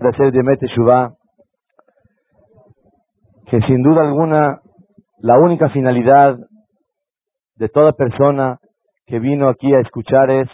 [0.00, 1.12] de hacer Teshuvah,
[3.46, 4.60] que sin duda alguna
[5.20, 6.36] la única finalidad
[7.56, 8.58] de toda persona
[9.06, 10.48] que vino aquí a escuchar es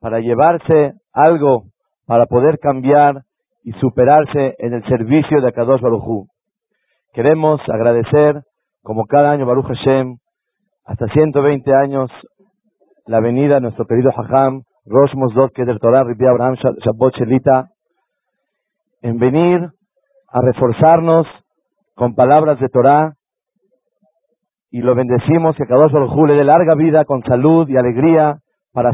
[0.00, 1.64] para llevarse algo
[2.06, 3.22] para poder cambiar
[3.64, 6.28] y superarse en el servicio de Akadosh Baruchu.
[7.12, 8.42] Queremos agradecer,
[8.82, 10.18] como cada año Baruch Hashem,
[10.84, 12.10] hasta 120 años,
[13.06, 17.70] la venida de nuestro querido Hajam, Rosh Mosdot del Torah, Ribi Abraham Shabbat Shelita,
[19.06, 19.60] en venir
[20.28, 21.28] a reforzarnos
[21.94, 23.14] con palabras de Torah
[24.70, 28.38] y lo bendecimos que Kadosh Baruj le dé larga vida con salud y alegría
[28.72, 28.90] para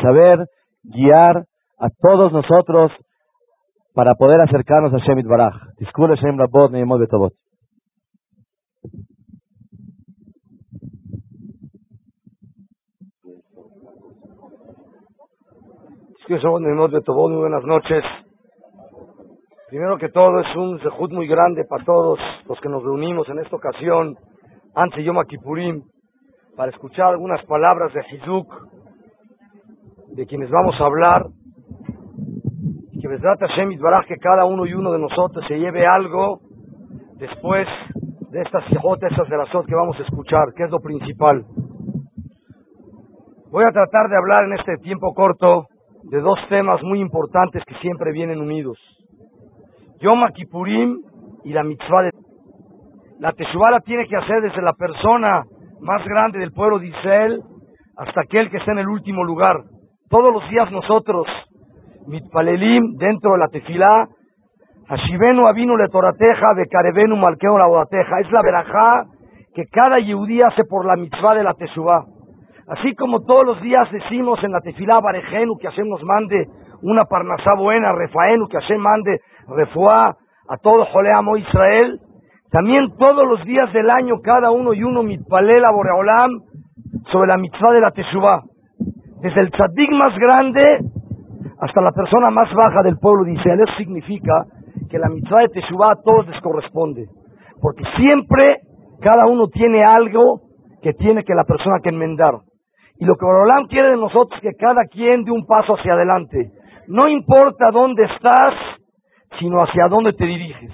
[0.00, 0.46] saber
[0.84, 1.44] guiar
[1.76, 2.92] a todos nosotros
[3.94, 5.54] para poder acercarnos a Shemit Baraj.
[5.76, 7.32] Disculpe Shem Rabot Neimot Betovot.
[17.30, 18.04] Muy buenas noches.
[19.68, 22.18] Primero que todo es un sejud muy grande para todos
[22.48, 24.16] los que nos reunimos en esta ocasión,
[24.74, 25.82] antes Yom Kippurim,
[26.56, 28.48] para escuchar algunas palabras de Hizuk,
[30.16, 31.26] de quienes vamos a hablar,
[32.92, 36.40] y que trata Hashem Baraj que cada uno y uno de nosotros se lleve algo
[37.18, 37.68] después
[38.30, 41.44] de estas sijotas, esas de las que vamos a escuchar, que es lo principal.
[43.50, 45.66] Voy a tratar de hablar en este tiempo corto
[46.04, 48.78] de dos temas muy importantes que siempre vienen unidos.
[50.00, 50.98] Yom Kippurim
[51.44, 52.10] y la mitzvah de...
[53.18, 55.42] La Teshuvah la tiene que hacer desde la persona
[55.80, 57.40] más grande del pueblo de Israel
[57.96, 59.56] hasta aquel que está en el último lugar.
[60.08, 61.26] Todos los días nosotros,
[62.06, 64.08] mitpalelim, dentro de la tefilá,
[64.88, 67.66] Hashivenu avinu le torateja, bekarevenu malkeo la.
[67.90, 69.04] Es la verajá
[69.54, 72.04] que cada yehudí hace por la mitzvah de la Teshuvah.
[72.68, 76.46] Así como todos los días decimos en la tefilá barejenu que Hashem nos mande
[76.82, 80.16] una parnasá buena, refaenu que Hashem mande refuá
[80.48, 82.00] a todo Joleamo Israel,
[82.50, 86.30] también todos los días del año cada uno y uno mitpalela boreolam
[87.12, 88.42] sobre la mitzvah de la Teshuvah.
[89.20, 90.78] Desde el tzadik más grande
[91.60, 93.64] hasta la persona más baja del pueblo de Israel.
[93.76, 94.46] Significa
[94.88, 97.06] que la mitzvah de Teshuvah a todos les corresponde.
[97.60, 98.60] Porque siempre
[99.00, 100.40] cada uno tiene algo
[100.82, 102.34] que tiene que la persona que enmendar.
[102.98, 105.92] Y lo que Boreolam quiere de nosotros es que cada quien dé un paso hacia
[105.92, 106.50] adelante.
[106.88, 108.54] No importa dónde estás,
[109.38, 110.70] sino hacia dónde te diriges.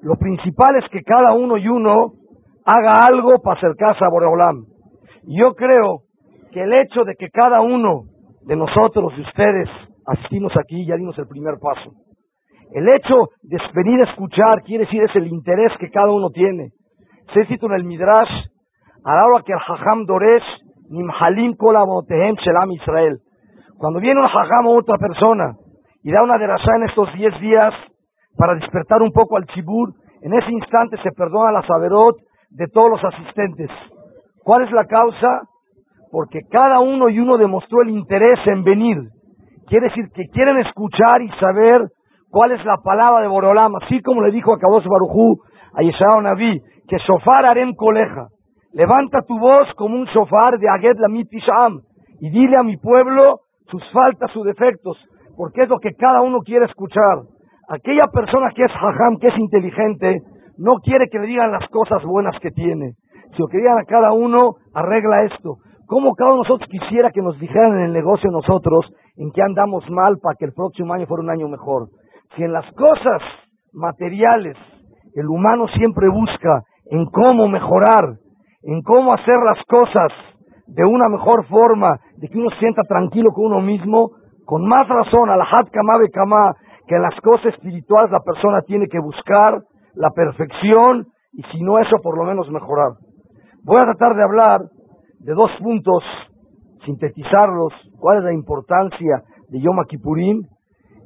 [0.00, 2.12] Lo principal es que cada uno y uno
[2.64, 4.64] haga algo para acercarse a Boreolam.
[5.26, 6.02] Yo creo
[6.52, 8.04] que el hecho de que cada uno
[8.46, 9.68] de nosotros, de ustedes,
[10.06, 11.90] asistimos aquí, ya dimos el primer paso.
[12.72, 16.68] El hecho de venir a escuchar quiere decir es el interés que cada uno tiene.
[17.34, 18.30] Se cita en el Midrash,
[19.44, 20.44] que el Hajam Doresh,
[20.88, 23.18] Nimhalim Kolamotehem Shelam Israel.
[23.82, 25.56] Cuando viene un Hajam o otra persona
[26.04, 27.74] y da una derashá en estos diez días
[28.38, 32.14] para despertar un poco al chibur, en ese instante se perdona la saberot
[32.50, 33.68] de todos los asistentes.
[34.44, 35.40] ¿Cuál es la causa?
[36.12, 38.98] Porque cada uno y uno demostró el interés en venir.
[39.66, 41.82] Quiere decir que quieren escuchar y saber
[42.30, 45.42] cuál es la palabra de Borolam, así como le dijo a Kadosh Barujú,
[45.74, 48.28] a Yeshua Naví, que shofar harem coleja.
[48.74, 51.26] Levanta tu voz como un shofar de Aged Lamit
[52.20, 54.98] y dile a mi pueblo sus faltas, sus defectos,
[55.36, 57.22] porque es lo que cada uno quiere escuchar.
[57.68, 60.20] Aquella persona que es hajam, que es inteligente,
[60.58, 62.92] no quiere que le digan las cosas buenas que tiene.
[63.34, 65.56] Si lo que digan a cada uno, arregla esto.
[65.86, 68.86] ¿Cómo cada uno de nosotros quisiera que nos dijeran en el negocio nosotros
[69.16, 71.88] en que andamos mal para que el próximo año fuera un año mejor?
[72.36, 73.22] Si en las cosas
[73.72, 74.56] materiales
[75.14, 78.16] el humano siempre busca en cómo mejorar,
[78.62, 80.12] en cómo hacer las cosas
[80.74, 84.12] de una mejor forma, de que uno se sienta tranquilo con uno mismo,
[84.46, 86.54] con más razón, a la hat kama
[86.86, 89.60] que en las cosas espirituales la persona tiene que buscar
[89.94, 92.92] la perfección y si no eso, por lo menos mejorar.
[93.64, 94.60] Voy a tratar de hablar
[95.20, 96.02] de dos puntos,
[96.84, 100.42] sintetizarlos, cuál es la importancia de Yom Kippurim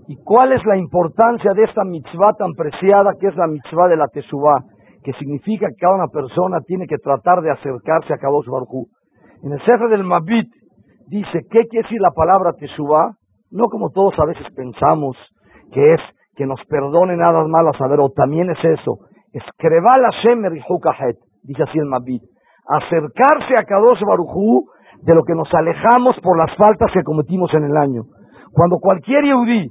[0.06, 3.96] y cuál es la importancia de esta mitzvah tan preciada que es la mitzvah de
[3.96, 4.62] la Teshuvah,
[5.02, 8.86] que significa que cada una persona tiene que tratar de acercarse a Kadosh Baruj
[9.42, 10.48] En el Sefer del Mabit
[11.08, 13.12] dice, ¿qué quiere decir la palabra Teshuvah?
[13.50, 15.16] No como todos a veces pensamos
[15.72, 16.00] que es
[16.36, 18.98] que nos perdone nada mal a saber, o también es eso,
[19.32, 22.22] escreva la Shemer dice así el Mabit,
[22.68, 24.66] acercarse a Kadosh Barujú
[25.02, 28.02] de lo que nos alejamos por las faltas que cometimos en el año.
[28.52, 29.70] Cuando cualquier Yehudí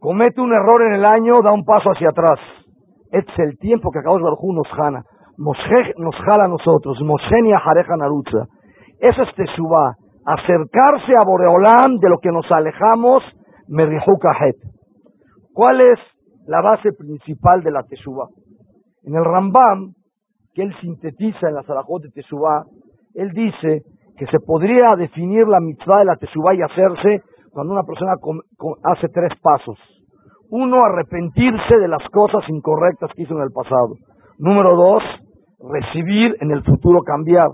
[0.00, 2.38] comete un error en el año, da un paso hacia atrás.
[3.10, 5.02] Es el tiempo que Kadosh Barujú nos jana,
[5.36, 8.46] nos jala a nosotros, Moshenia Jareja Narutza.
[9.02, 13.22] Eso es Teshuvah, acercarse a Boreolam de lo que nos alejamos,
[13.66, 14.56] Merihukahet.
[15.52, 15.98] ¿Cuál es
[16.46, 18.28] la base principal de la Teshuvah.
[19.04, 19.92] En el Rambam,
[20.54, 22.64] que él sintetiza en la Salahot de Teshuvah,
[23.14, 23.82] él dice
[24.16, 27.22] que se podría definir la mitzvah de la Teshuvah y hacerse
[27.52, 28.14] cuando una persona
[28.84, 29.78] hace tres pasos.
[30.50, 33.94] Uno, arrepentirse de las cosas incorrectas que hizo en el pasado.
[34.38, 35.02] Número dos,
[35.60, 37.48] recibir en el futuro cambiar.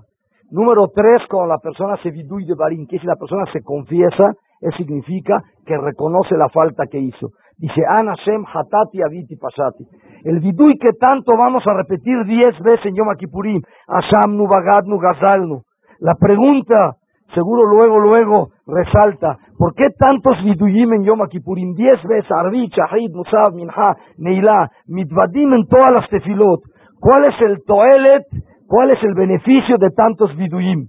[0.50, 4.32] Número tres, cuando la persona se vidui de barín, que si la persona se confiesa,
[4.60, 7.28] eso significa que reconoce la falta que hizo.
[7.58, 9.84] Dice, Ana Shem Hatati Aviti Pasati.
[10.24, 13.60] El vidui que tanto vamos a repetir diez veces en Yom Kippurim.
[13.88, 15.62] Ashamnu, Bagadnu, Gazalnu.
[16.00, 16.94] La pregunta,
[17.34, 21.74] seguro luego, luego, resalta, ¿por qué tantos viduyim en Yom Kippurim?
[21.74, 26.60] Diez veces, Arbi, Shahid, Musab, Minha, Neila, Mitvadim en todas las tefilot.
[27.00, 28.24] ¿Cuál es el toelet
[28.68, 30.88] ¿Cuál es el beneficio de tantos viduyim?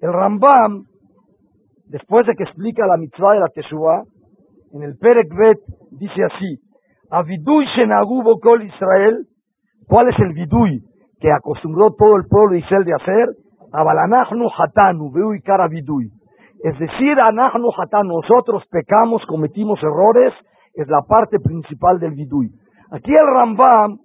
[0.00, 0.82] El Rambam,
[1.86, 4.02] después de que explica la mitzvah de la Teshuvah,
[4.72, 5.58] en el Perek Bet
[5.92, 6.58] dice así,
[7.08, 9.26] a viduy shenagubo kol Israel,
[9.86, 10.80] ¿cuál es el viduy
[11.20, 13.28] que acostumbró todo el pueblo de Israel de hacer?
[13.72, 16.10] Abalanachnu hatanu, y cara viduy.
[16.64, 20.34] Es decir, anachnu hatanu, nosotros pecamos, cometimos errores,
[20.74, 22.50] es la parte principal del viduy.
[22.90, 23.98] Aquí el Rambam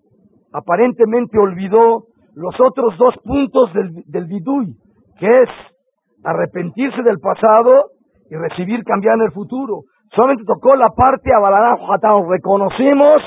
[0.54, 4.76] aparentemente olvidó los otros dos puntos del, del vidui,
[5.20, 5.50] que es
[6.24, 7.92] arrepentirse del pasado
[8.30, 9.82] y recibir cambiar en el futuro.
[10.16, 13.22] Solamente tocó la parte a reconocemos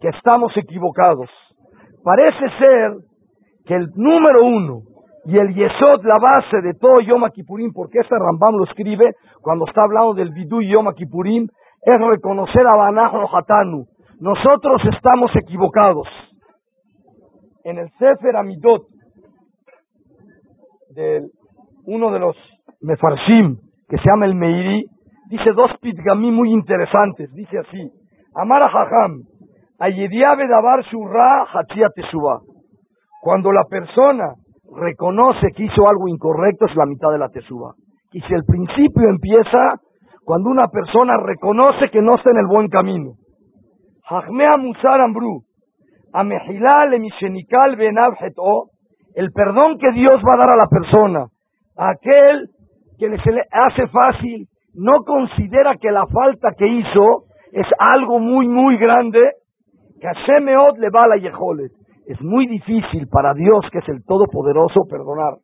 [0.00, 1.28] que estamos equivocados.
[2.02, 2.92] Parece ser
[3.66, 4.80] que el número uno
[5.24, 9.66] y el yesod, la base de todo Yom Kippurim, porque este Rambam lo escribe cuando
[9.66, 11.46] está hablando del vidú y Yom Kippurim,
[11.82, 13.84] es reconocer a Banajo Hatanu.
[14.20, 16.08] Nosotros estamos equivocados
[17.64, 18.82] en el Sefer Amidot
[20.94, 21.22] de
[21.86, 22.36] uno de los
[22.80, 23.56] Mefarshim,
[23.88, 24.84] que se llama el Meiri,
[25.28, 27.32] dice dos pitgamí muy interesantes.
[27.32, 27.90] Dice así:
[28.34, 29.22] Amara Hajam,
[29.78, 31.46] Ayediabe Dabar Shurra
[31.94, 32.40] Teshuva.
[33.20, 34.34] Cuando la persona
[34.74, 37.74] reconoce que hizo algo incorrecto, es la mitad de la Teshuva.
[38.12, 39.80] Y si el principio empieza
[40.24, 43.14] cuando una persona reconoce que no está en el buen camino.
[44.08, 45.42] Hajmea Musar Ambru,
[49.14, 51.26] el perdón que Dios va a dar a la persona,
[51.76, 52.48] aquel
[52.98, 58.48] que se le hace fácil, no considera que la falta que hizo es algo muy,
[58.48, 59.20] muy grande,
[60.00, 60.14] que a
[60.78, 61.70] le va a la yeholet.
[62.06, 65.34] Es muy difícil para Dios, que es el Todopoderoso, perdonar.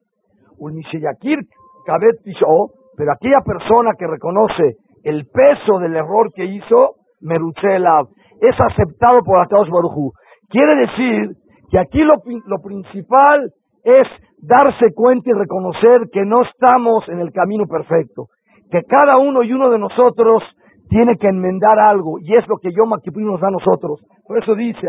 [2.96, 8.08] Pero aquella persona que reconoce el peso del error que hizo, Meruchelav,
[8.40, 10.12] es aceptado por Ataos Barujú.
[10.48, 11.36] Quiere decir
[11.70, 12.20] que aquí lo,
[12.62, 13.52] principal
[13.84, 14.06] es
[14.38, 18.26] darse cuenta y reconocer que no estamos en el camino perfecto,
[18.70, 20.42] que cada uno y uno de nosotros
[20.88, 24.00] tiene que enmendar algo, y es lo que Yom Kippur nos da a nosotros.
[24.26, 24.88] Por eso dice,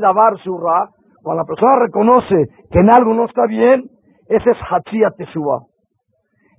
[0.00, 0.90] Dabar Surra,
[1.22, 3.84] cuando la persona reconoce que en algo no está bien,
[4.28, 5.60] ese es Hatzia Teshuvah.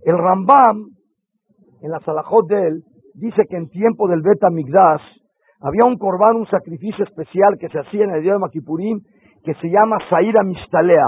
[0.06, 0.88] El Rambam,
[1.81, 2.83] en la Salahot de él,
[3.13, 5.01] dice que en tiempo del Beta Migdash,
[5.63, 9.00] había un corbán, un sacrificio especial que se hacía en el día de Makipurim,
[9.44, 11.07] que se llama Saira Mistalea.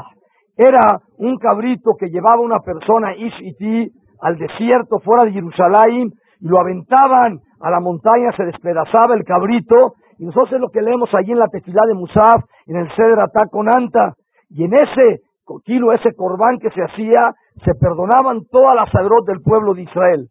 [0.57, 0.79] Era
[1.17, 3.91] un cabrito que llevaba una persona, Ish Iti,
[4.21, 9.93] al desierto fuera de Jerusalén, y lo aventaban a la montaña, se despedazaba el cabrito,
[10.17, 13.19] y nosotros es lo que leemos allí en la tefilá de Musaf, en el Ceder
[13.51, 14.13] con Anta,
[14.49, 15.19] y en ese
[15.65, 17.33] kilo, ese corbán que se hacía,
[17.63, 20.27] se perdonaban todas las sagrot del pueblo de Israel.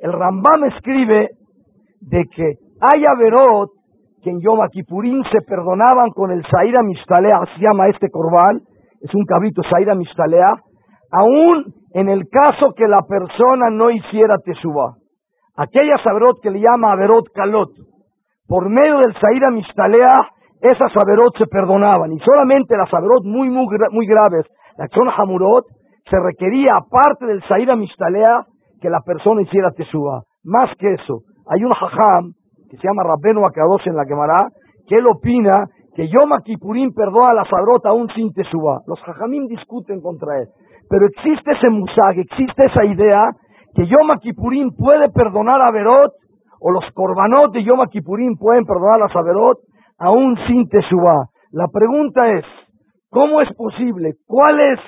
[0.00, 1.30] El Rambam escribe
[2.00, 3.70] de que hay Averot
[4.22, 8.60] que en Yom Kippurín se perdonaban con el Saira Mistalea, se llama este corbán,
[9.00, 10.50] es un cabrito Saira Mistalea,
[11.12, 11.64] aún
[11.94, 14.94] en el caso que la persona no hiciera Teshuvah.
[15.56, 17.70] Aquellas Averot que le llama Averot Kalot,
[18.48, 20.28] por medio del Saira Mistalea,
[20.60, 24.44] esas Averot se perdonaban, y solamente las Averot muy, muy, muy graves,
[24.76, 25.64] la zona Hamurot,
[26.10, 28.44] se requería, aparte del Saira Mistalea,
[28.80, 30.22] que la persona hiciera Teshuvah.
[30.44, 32.32] Más que eso, hay un Hajam
[32.76, 34.36] se llama Rabbenu Akadosh en la Gemara,
[34.86, 38.82] que él opina que Yom Kippurim perdona la sabrota aún sin Teshuvah.
[38.86, 40.48] Los Jajamim discuten contra él.
[40.88, 43.30] Pero existe ese musag, existe esa idea
[43.74, 46.12] que Yom Kippurim puede perdonar a Verot,
[46.60, 49.58] o los Korbanot de Yom Kippurim pueden perdonar a Saberot
[49.98, 51.26] aún sin Teshuvah.
[51.52, 52.44] La pregunta es,
[53.10, 54.14] ¿cómo es posible?
[54.26, 54.80] ¿Cuál es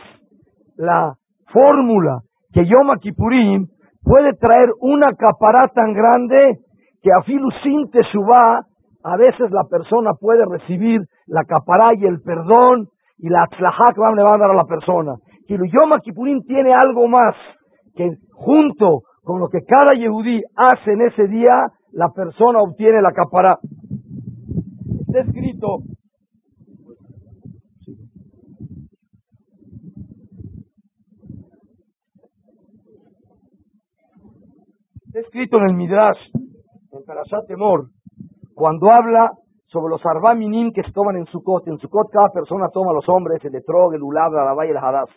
[0.77, 1.15] la
[1.53, 2.21] fórmula
[2.53, 3.67] que Yom Kippurim
[4.03, 6.59] puede traer una capará tan grande
[7.03, 8.67] que a filu sin teshuva,
[9.05, 12.89] a veces la persona puede recibir la capará el perdón
[13.19, 15.17] y la atzlajá que le van a dar a la persona.
[15.49, 17.35] Yom Kippurín tiene algo más
[17.95, 23.13] que junto con lo que cada yehudí hace en ese día, la persona obtiene la
[23.13, 23.59] capará.
[25.01, 25.79] Está escrito
[35.07, 36.19] Está escrito en el Midrash,
[37.09, 37.87] en Parashat Temor,
[38.55, 39.31] cuando habla
[39.67, 41.67] sobre los arbaminim que se toman en Sukkot.
[41.69, 44.77] En Sukkot cada persona toma los hombres, el etrog, el ulab, la labay y el
[44.77, 45.09] hadas.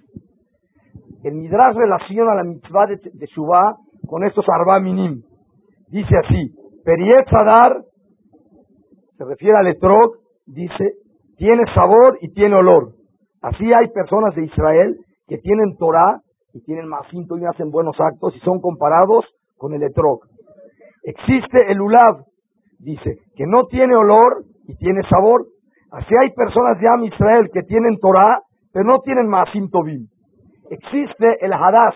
[1.24, 3.76] El Midrash relaciona la mitzvah de, de Shuvah
[4.08, 5.22] con estos arbaminim.
[5.90, 7.84] Dice así, Periet Sadar,
[9.18, 10.16] se refiere al etrog,
[10.48, 10.96] dice,
[11.38, 12.94] tiene sabor y tiene olor.
[13.42, 16.22] Así hay personas de Israel que tienen Torah
[16.54, 19.26] y tienen macinto y hacen buenos actos y son comparados
[19.58, 20.31] con el etrog.
[21.04, 22.26] Existe el ulab,
[22.80, 25.46] dice, que no tiene olor y tiene sabor.
[25.92, 28.40] Así hay personas de Am Israel que tienen Torah,
[28.72, 30.08] pero no tienen Maasim Tovim.
[30.70, 31.96] Existe el hadas,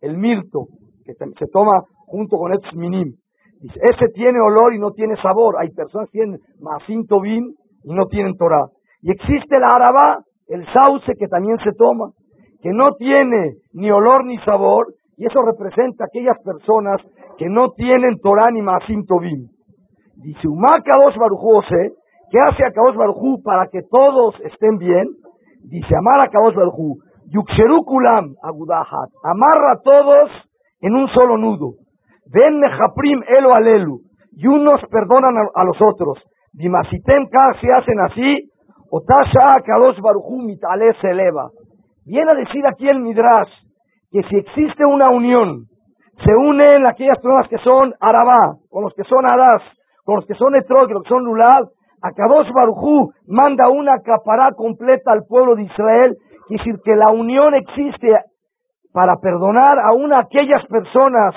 [0.00, 0.66] el mirto,
[1.04, 3.14] que se toma junto con estos minim.
[3.60, 5.56] Dice, ese tiene olor y no tiene sabor.
[5.60, 8.66] Hay personas que tienen Maasim Tovim y no tienen Torah.
[9.02, 12.10] Y existe el arabá, el sauce que también se toma,
[12.60, 17.00] que no tiene ni olor ni sabor, y eso representa aquellas personas
[17.42, 19.48] que no tienen Torah ni Maasim Tovim.
[20.14, 21.90] Dice, dos Barujose,
[22.30, 25.08] ¿qué hace a Kadosh Barujú para que todos estén bien?
[25.64, 26.98] Dice, amar a Kadosh Barujú,
[27.32, 30.30] Yuksheru Kulam, Agudahat, amarra a todos
[30.82, 31.72] en un solo nudo.
[32.32, 33.98] Ven Mejaprim Elo Alelu,
[34.36, 36.22] y unos perdonan a, los otros.
[36.52, 38.50] Dimasitem Ka se hacen así,
[38.88, 41.50] Otasha Kadosh Barujú Mitale se eleva.
[42.06, 43.50] Viene a decir aquí el Midrash,
[44.12, 45.71] que si existe una unión,
[46.24, 49.62] se unen aquellas personas que son Arabá, con los que son Aras,
[50.04, 51.66] con los que son Etrog, los que son Lulav,
[52.02, 56.16] Akadosh Barujú manda una capará completa al pueblo de Israel,
[56.48, 58.12] y decir que la unión existe
[58.92, 61.34] para perdonar aún a aquellas personas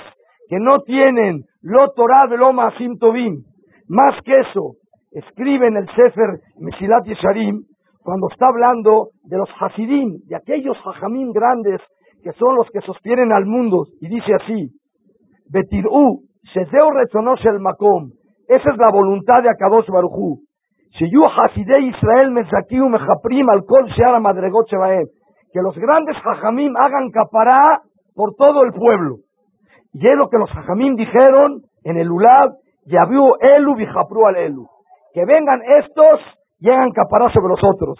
[0.49, 3.43] que no tienen lo Torah de lo Masim Tovim.
[3.87, 4.73] Más que eso,
[5.11, 7.61] escribe en el Sefer Mesilat Yesharim,
[8.03, 11.81] cuando está hablando de los Hasidim, de aquellos Hajamim grandes
[12.25, 14.71] que son los que sostienen al mundo, y dice así,
[15.47, 16.21] Betirú,
[16.55, 18.09] Shezeu Retzonosh el Makom,
[18.47, 20.39] esa es la voluntad de Akadosh Barujú.
[20.97, 24.65] Shiyu Hasidei Israel Mezakiu Mejaprim al Kol Sheara Madregot
[25.53, 27.61] Que los grandes Jajamim hagan capará
[28.15, 29.17] por todo el pueblo.
[29.93, 32.53] Y es lo que los Jajamim dijeron en el Ulab,
[32.85, 34.65] Yabiu Elu Bijapru al Elu.
[35.13, 36.21] Que vengan estos
[36.59, 37.99] y hagan capará sobre los otros.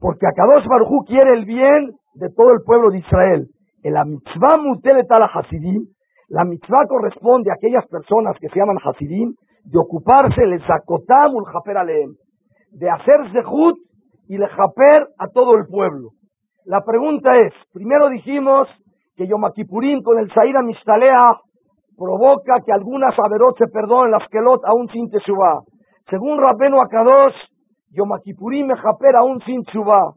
[0.00, 3.48] Porque Akadosh Barujú quiere el bien de todo el pueblo de Israel.
[3.82, 5.86] En la mitzvah mutelet hasidim,
[6.28, 11.44] la mitzvah corresponde a aquellas personas que se llaman hasidim, de ocuparse el zakotam ul
[11.44, 11.76] japer
[12.72, 13.76] de hacer zehut
[14.28, 16.10] y le japer a todo el pueblo.
[16.64, 18.68] La pregunta es, primero dijimos
[19.16, 21.36] que Yom Kippurim con el Zaira Mistalea
[21.96, 25.60] provoca que algunas averot se perdonen las kelot aún sin teshuvah.
[26.08, 27.34] Según Rabbenu Akadosh,
[27.90, 30.14] Yom Kippurim me japer aún sin teshuvah.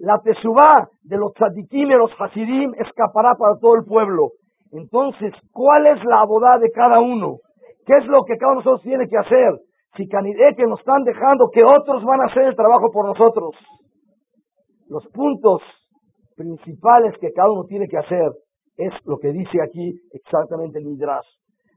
[0.00, 4.30] La teshuvah de los tzadikim y los hasidim escapará para todo el pueblo.
[4.72, 7.36] Entonces, ¿cuál es la abodá de cada uno?
[7.84, 9.58] ¿Qué es lo que cada uno de nosotros tiene que hacer?
[9.96, 13.50] Si Canidé que nos están dejando, que otros van a hacer el trabajo por nosotros.
[14.88, 15.60] Los puntos
[16.34, 18.30] principales que cada uno tiene que hacer
[18.78, 21.26] es lo que dice aquí exactamente el Midrash.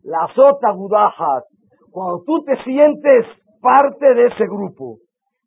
[0.03, 1.43] La sota gudahat.
[1.91, 3.25] Cuando tú te sientes
[3.61, 4.97] parte de ese grupo,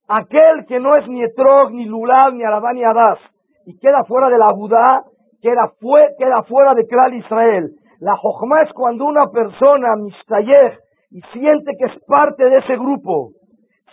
[0.08, 3.18] aquel que no es ni Etrog, ni Lulav, ni Arabá, ni Adás,
[3.66, 5.02] y queda fuera de la Budá,
[5.42, 7.70] queda, fuera de Klal Israel,
[8.00, 10.78] la Jochma es cuando una persona, mistayeh,
[11.10, 13.30] y siente que es parte de ese grupo.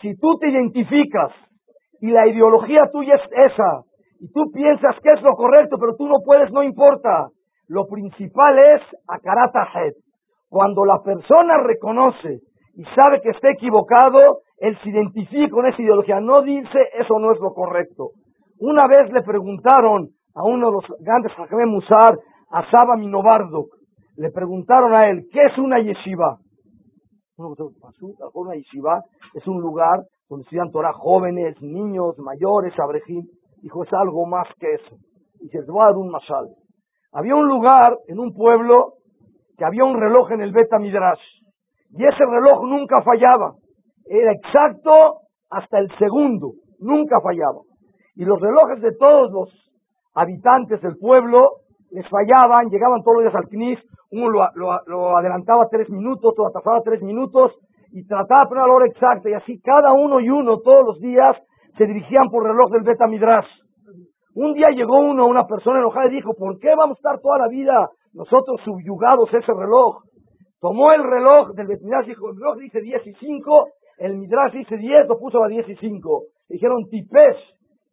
[0.02, 1.32] Si tú te identificas
[2.02, 3.84] y la ideología tuya es esa,
[4.20, 7.28] y tú piensas que es lo correcto, pero tú no puedes, no importa.
[7.68, 9.96] Lo principal es akaratahet.
[10.50, 12.40] Cuando la persona reconoce
[12.76, 16.22] y sabe que está equivocado, él se identifica con esa ideología.
[16.22, 18.12] No dice eso no es lo correcto.
[18.60, 22.18] Una vez le preguntaron a uno de los grandes Hakame Musar,
[22.50, 23.66] a Saba Minobardo,
[24.16, 26.38] le preguntaron a él, ¿qué es una yeshiva?
[27.36, 29.02] Una yeshiva
[29.34, 33.28] es un lugar donde estudian Torah jóvenes, niños, mayores, abrejín.
[33.62, 34.96] Dijo, es algo más que eso.
[35.42, 36.48] Y se va a dar un masal.
[37.12, 38.94] Había un lugar en un pueblo
[39.58, 41.20] que había un reloj en el Beta Midrash.
[41.90, 43.56] Y ese reloj nunca fallaba.
[44.06, 45.20] Era exacto
[45.50, 46.54] hasta el segundo.
[46.80, 47.62] Nunca fallaba.
[48.16, 49.50] Y los relojes de todos los
[50.14, 53.80] habitantes del pueblo les fallaban, llegaban todos los días al CNIS,
[54.12, 57.54] uno lo, adelantaba tres minutos, otro atrasaba tres minutos,
[57.92, 61.00] y trataba de poner la hora exacta, y así cada uno y uno todos los
[61.00, 61.38] días
[61.78, 63.48] se dirigían por reloj del Beta Midrash.
[64.36, 67.38] Un día llegó uno, una persona enojada, y dijo, ¿por qué vamos a estar toda
[67.38, 70.02] la vida nosotros subyugados a ese reloj?
[70.60, 73.66] Tomó el reloj del Beta Midrash, dijo, el reloj dice 10 y 5,
[73.98, 76.22] El Midrash dice 10, lo puso a 10 y 5.
[76.50, 77.38] Dijeron, Tipesh,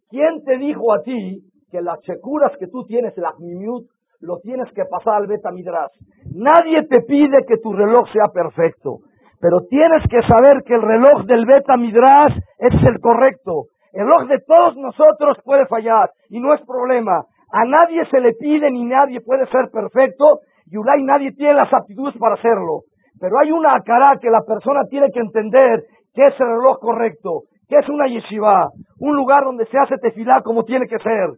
[0.08, 3.86] ¿quién te dijo a ti que las checuras que tú tienes, el Achmimiut,
[4.20, 5.92] lo tienes que pasar al Beta Midrash?
[6.34, 8.98] Nadie te pide que tu reloj sea perfecto,
[9.40, 13.66] pero tienes que saber que el reloj del Beta Midrash es el correcto.
[13.92, 17.24] El reloj de todos nosotros puede fallar y no es problema.
[17.52, 21.72] A nadie se le pide ni nadie puede ser perfecto y Ulay nadie tiene las
[21.72, 22.82] aptitudes para hacerlo.
[23.20, 25.84] Pero hay una cara que la persona tiene que entender
[26.14, 30.40] que es el reloj correcto, que es una yeshiva, un lugar donde se hace tefilá
[30.42, 31.28] como tiene que ser,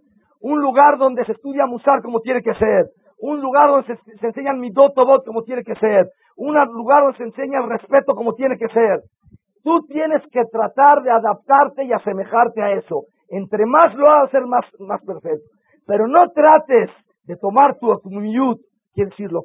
[0.40, 2.86] un lugar donde se estudia musar como tiene que ser,
[3.20, 7.18] un lugar donde se, se enseña el midotobot como tiene que ser, un lugar donde
[7.18, 9.00] se enseña el respeto como tiene que ser.
[9.62, 13.02] Tú tienes que tratar de adaptarte y asemejarte a eso.
[13.28, 15.48] Entre más lo hagas, ser más, más perfecto.
[15.86, 16.90] Pero no trates
[17.26, 18.58] de tomar tu acumiyut,
[18.92, 19.42] quiere decir lo,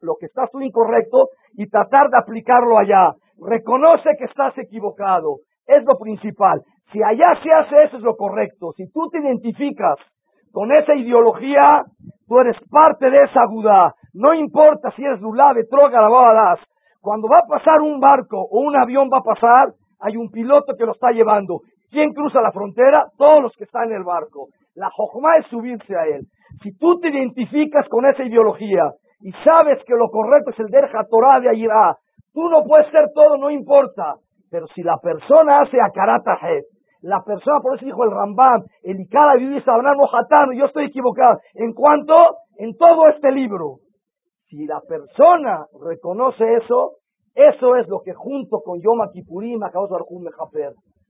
[0.00, 3.12] lo que estás tú incorrecto, y tratar de aplicarlo allá.
[3.38, 5.38] Reconoce que estás equivocado.
[5.66, 6.62] Es lo principal.
[6.92, 8.72] Si allá se hace eso es lo correcto.
[8.76, 9.96] Si tú te identificas
[10.52, 11.82] con esa ideología,
[12.28, 13.94] tú eres parte de esa Gudá.
[14.12, 16.60] No importa si eres Dulá, Betroga, Babadas.
[17.00, 20.74] Cuando va a pasar un barco o un avión va a pasar, hay un piloto
[20.76, 21.60] que lo está llevando.
[21.90, 23.06] ¿Quién cruza la frontera?
[23.16, 24.48] Todos los que están en el barco.
[24.74, 26.22] La jojma es subirse a él.
[26.62, 31.04] Si tú te identificas con esa ideología y sabes que lo correcto es el Derja
[31.10, 31.96] Torah de Ayirá,
[32.32, 34.16] tú no puedes ser todo, no importa.
[34.50, 36.64] Pero si la persona hace a Karatajet,
[37.02, 41.38] la persona, por eso dijo el Rambam, el Ikara Vivi Sabrán Mojatano, yo estoy equivocado.
[41.54, 42.14] ¿En cuanto?
[42.58, 43.78] En todo este libro.
[44.46, 46.98] Si la persona reconoce eso,
[47.34, 49.60] eso es lo que junto con Yom Kippurim.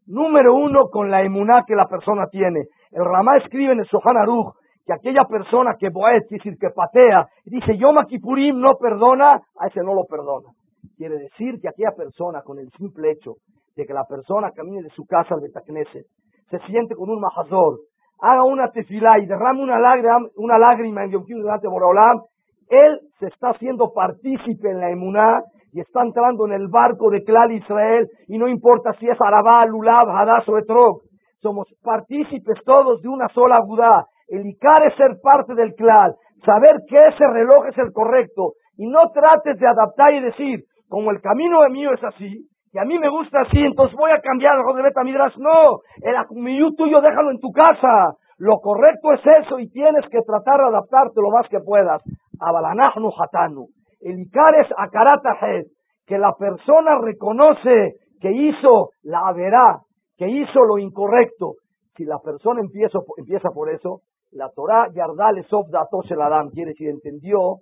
[0.07, 2.66] Número uno, con la emuná que la persona tiene.
[2.92, 4.54] El Ramá escribe en el Sohan Aruch
[4.87, 9.66] que aquella persona que boet, es decir, que patea, dice Yom Kippurim no perdona, a
[9.66, 10.49] ese no lo perdona.
[10.96, 13.34] Quiere decir que aquella persona, con el simple hecho
[13.76, 16.04] de que la persona camine de su casa al Betacneset,
[16.50, 17.78] se siente con un majazor,
[18.20, 22.33] haga una tefilá y derrame una lágrima, una lágrima en Yom Kippur delante de
[22.72, 27.22] él se está haciendo partícipe en la emuná y está entrando en el barco de
[27.22, 31.02] Klal Israel y no importa si es Arabá, Lulav, Hadass o Etrog.
[31.42, 34.07] Somos partícipes todos de una sola Gudá.
[34.28, 36.14] El Icar es ser parte del Klal,
[36.46, 41.11] saber que ese reloj es el correcto y no trates de adaptar y decir, como
[41.11, 44.20] el camino de mío es así, y a mí me gusta así, entonces voy a
[44.20, 45.37] cambiar el de Beta Midrash.
[45.37, 48.14] No, el acumiyú tuyo déjalo en tu casa.
[48.38, 52.02] Lo correcto es eso y tienes que tratar de adaptarte lo más que puedas.
[52.40, 53.66] Abalanahnu hatanu.
[54.00, 55.64] El Icar es akaratahed,
[56.07, 59.81] que la persona reconoce que hizo la verá,
[60.22, 61.54] que hizo lo incorrecto.
[61.96, 67.56] Si la persona empieza, empieza por eso, la Torah Yardale Sobda Adam quiere decir, entendió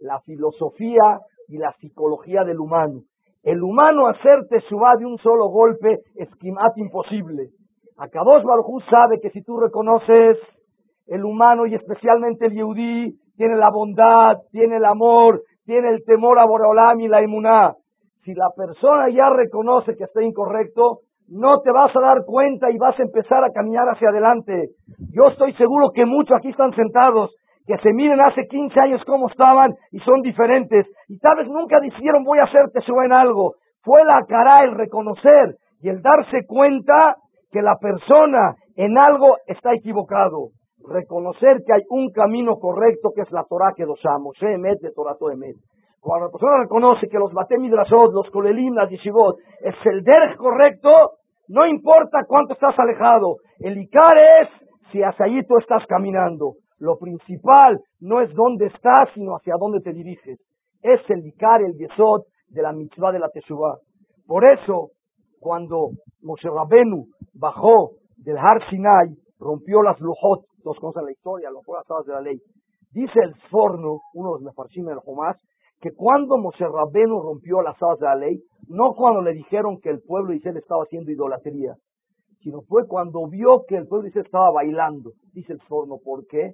[0.00, 3.00] la filosofía y la psicología del humano.
[3.42, 6.28] El humano hacerte suba de un solo golpe es
[6.76, 7.48] imposible.
[7.96, 10.36] Akadosh Baruj sabe que si tú reconoces
[11.06, 16.38] el humano y especialmente el Yehudí, tiene la bondad, tiene el amor, tiene el temor
[16.38, 17.72] a Boreolam y la inmuná.
[18.24, 22.78] Si la persona ya reconoce que está incorrecto, no te vas a dar cuenta y
[22.78, 24.70] vas a empezar a caminar hacia adelante.
[25.12, 27.34] Yo estoy seguro que muchos aquí están sentados
[27.66, 30.86] que se miren hace 15 años cómo estaban y son diferentes.
[31.08, 33.54] Y tal vez nunca dijeron voy a hacerte suba en algo.
[33.82, 37.16] Fue la cara el reconocer y el darse cuenta
[37.50, 40.48] que la persona en algo está equivocado.
[40.86, 44.36] Reconocer que hay un camino correcto que es la Torah que los amos.
[44.94, 45.14] Torah.
[46.04, 50.90] Cuando la persona reconoce que los Batemidrasot, los Kolelim, las Yeshivot, es el derech correcto,
[51.48, 53.36] no importa cuánto estás alejado.
[53.58, 54.48] El Icar es
[54.92, 56.56] si hacia allí tú estás caminando.
[56.78, 60.38] Lo principal no es dónde estás, sino hacia dónde te diriges.
[60.82, 63.78] Es el Icar, el Yesod de la mitzvah de la Teshuvah.
[64.26, 64.90] Por eso,
[65.40, 65.88] cuando
[66.20, 69.08] Moshe Rabenu bajó del Har Sinai,
[69.40, 72.38] rompió las lujot, dos cosas de la historia, las de la ley.
[72.92, 75.38] Dice el Forno, uno de los mefarshim del Jomás,
[75.84, 79.90] que cuando Moshe Rabenu rompió las alas de la ley, no cuando le dijeron que
[79.90, 81.74] el pueblo de Israel estaba haciendo idolatría,
[82.40, 85.10] sino fue cuando vio que el pueblo de Israel estaba bailando.
[85.34, 86.52] Dice el Forno, ¿por qué?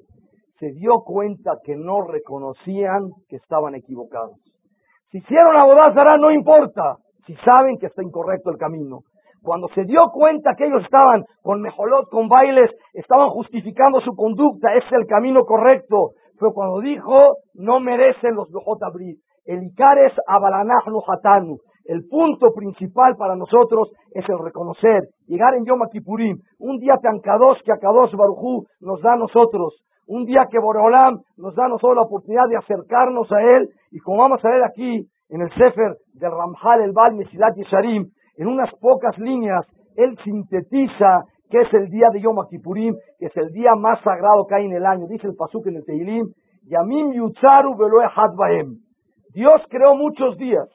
[0.58, 4.34] Se dio cuenta que no reconocían que estaban equivocados.
[5.12, 9.02] Si hicieron la bodazara, no importa, si saben que está incorrecto el camino.
[9.44, 14.74] Cuando se dio cuenta que ellos estaban con mejolot, con bailes, estaban justificando su conducta,
[14.74, 16.14] es el camino correcto.
[16.40, 18.80] Fue cuando dijo, no merecen los Lojot
[19.44, 21.58] El Icar es Abalanahnu Hatanu.
[21.84, 27.20] El punto principal para nosotros es el reconocer, llegar en Yom Kippurim, un día tan
[27.20, 31.66] Kadosh que a Kadosh Barujú nos da a nosotros, un día que Boreolam nos da
[31.66, 35.42] a nosotros la oportunidad de acercarnos a Él, y como vamos a ver aquí en
[35.42, 38.06] el Sefer del Ramjal el Bal Mesilat Yesharim,
[38.38, 43.36] en unas pocas líneas, él sintetiza que es el día de Yom Kippurim, que es
[43.36, 45.06] el día más sagrado que hay en el año.
[45.08, 46.26] Dice el Pasuk en el Teilim,
[46.66, 47.10] Yamim.
[49.34, 50.68] Dios creó muchos días.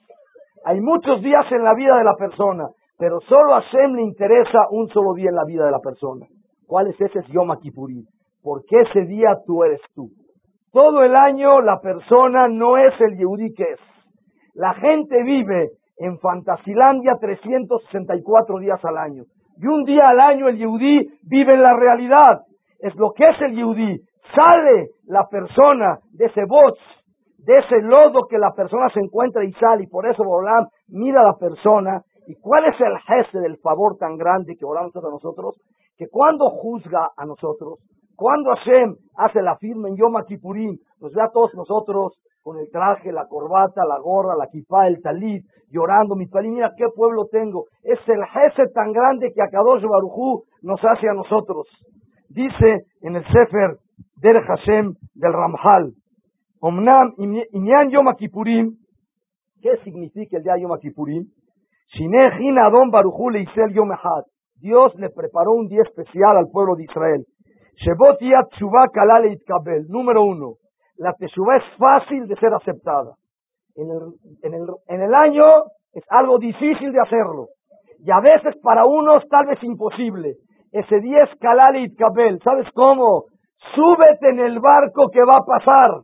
[0.66, 4.68] Hay muchos días en la vida de la persona, pero solo a Hashem le interesa
[4.72, 6.26] un solo día en la vida de la persona.
[6.68, 7.20] ¿Cuál es ese?
[7.20, 8.04] Es Yom Kippurim.
[8.42, 10.10] Porque ese día tú eres tú.
[10.72, 13.80] Todo el año la persona no es el Yehudi que es.
[14.56, 19.24] La gente vive en Fantasilandia 364 días al año.
[19.58, 22.42] Y un día al año el Yehudí vive en la realidad.
[22.80, 24.00] Es lo que es el Yehudí.
[24.36, 26.80] Sale la persona de ese bots,
[27.38, 29.84] de ese lodo que la persona se encuentra y sale.
[29.84, 32.02] Y por eso Bolam mira a la persona.
[32.28, 35.56] ¿Y cuál es el jefe del favor tan grande que Bolam hace a nosotros?
[35.98, 37.80] Que cuando juzga a nosotros,
[38.16, 42.70] cuando Hashem hace la firma en Yom Kippurim, nos ve a todos nosotros con el
[42.70, 47.26] traje, la corbata, la gorra, la kipá, el talit, llorando, mi palim, mira qué pueblo
[47.32, 47.66] tengo.
[47.82, 51.68] Es el jefe tan grande que Akadosh Barujú nos hace a nosotros.
[52.30, 53.78] Dice en el Sefer
[54.22, 55.94] del Hashem del Ramjal,
[56.62, 58.76] Omnam Inyan Yom Kippurim,
[59.64, 61.26] ¿qué significa el día Yom Kippurim?
[61.98, 63.74] Shinejin Adon Barujú le el
[64.62, 67.26] Dios le preparó un día especial al pueblo de Israel.
[67.78, 68.50] Shebot Yat
[68.94, 69.88] Kalale Itkabel.
[69.90, 70.58] Número uno
[70.98, 73.14] la teshuva es fácil de ser aceptada.
[73.76, 74.02] En el,
[74.44, 75.46] en, el, en el año
[75.94, 77.48] es algo difícil de hacerlo.
[78.00, 80.36] Y a veces para unos tal vez imposible.
[80.72, 82.40] Ese día es Kalal y Kabel.
[82.44, 83.26] ¿Sabes cómo?
[83.74, 86.02] Súbete en el barco que va a pasar.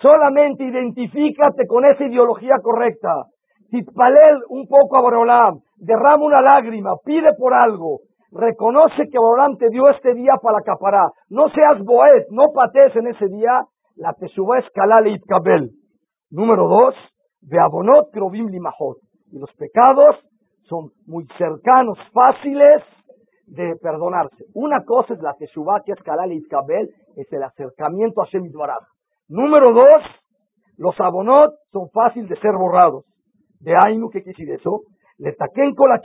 [0.00, 3.24] Solamente identifícate con esa ideología correcta.
[3.70, 5.60] Titpalel un poco a Borolam.
[5.76, 6.94] Derrama una lágrima.
[7.04, 8.00] Pide por algo.
[8.30, 11.08] Reconoce que Borolam te dio este día para acaparar.
[11.30, 12.26] No seas boet.
[12.30, 13.62] No patees en ese día
[13.96, 15.70] la teshuva es kalal kabel.
[16.30, 16.94] Número dos,
[17.58, 18.98] abonot krovim limahot.
[19.30, 20.16] Y los pecados
[20.68, 22.82] son muy cercanos, fáciles
[23.46, 24.44] de perdonarse.
[24.54, 28.26] Una cosa es la teshuva que es kalal kabel, es el acercamiento a
[28.58, 28.82] Baraj.
[29.28, 30.02] Número dos,
[30.78, 33.04] los abonot son fáciles de ser borrados.
[33.60, 34.82] De Ainu, ¿qué quiere decir eso?
[35.18, 36.00] Le taquen con la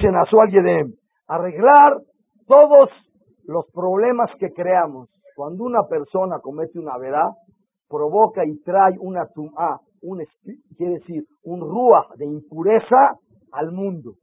[0.00, 0.94] se nació al.
[1.28, 1.98] Arreglar
[2.46, 2.90] todos
[3.44, 5.08] los problemas que creamos
[5.38, 7.30] cuando una persona comete una verdad,
[7.88, 10.20] provoca y trae una tum'a, un
[10.76, 13.14] quiere decir, un ruach de impureza
[13.52, 14.14] al mundo.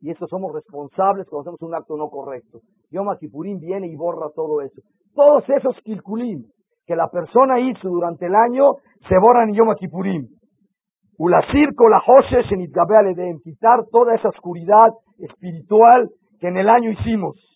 [0.00, 2.60] Y eso somos responsables cuando hacemos un acto no correcto.
[2.90, 4.80] Yom Kippurim viene y borra todo eso.
[5.14, 6.46] Todos esos kilkulim
[6.86, 8.76] que la persona hizo durante el año
[9.10, 10.26] se borran en Yom Kippurim.
[11.18, 12.02] Ulasir la
[13.28, 14.88] en quitar toda esa oscuridad
[15.18, 16.08] espiritual
[16.40, 17.55] que en el año hicimos.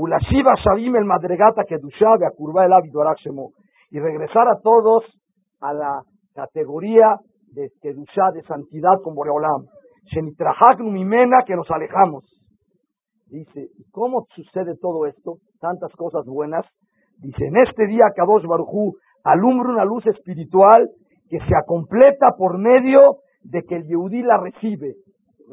[0.00, 3.00] Ulashiva Shabim el Madregata que dushab a curva el hábito
[3.90, 5.04] y regresar a todos
[5.60, 6.00] a la
[6.34, 7.16] categoría
[7.52, 9.66] de Kedushá, de santidad con Boreolam.
[10.10, 12.24] Shenitrahaknu Mimena que nos alejamos.
[13.26, 15.36] Dice, ¿cómo sucede todo esto?
[15.60, 16.64] Tantas cosas buenas.
[17.18, 20.88] Dice, en este día Kadosh Barujú alumbra una luz espiritual
[21.28, 24.94] que se completa por medio de que el Yehudí la recibe,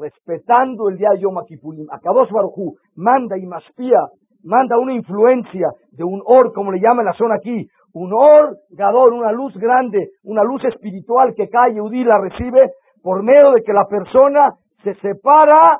[0.00, 1.86] respetando el día Yom Kippurim.
[1.90, 4.08] A Kadosh Barujú manda y maspía
[4.44, 9.12] manda una influencia de un or, como le llama la zona aquí, un or gador,
[9.12, 12.70] una luz grande, una luz espiritual que cae y la recibe
[13.02, 14.50] por medio de que la persona
[14.82, 15.78] se separa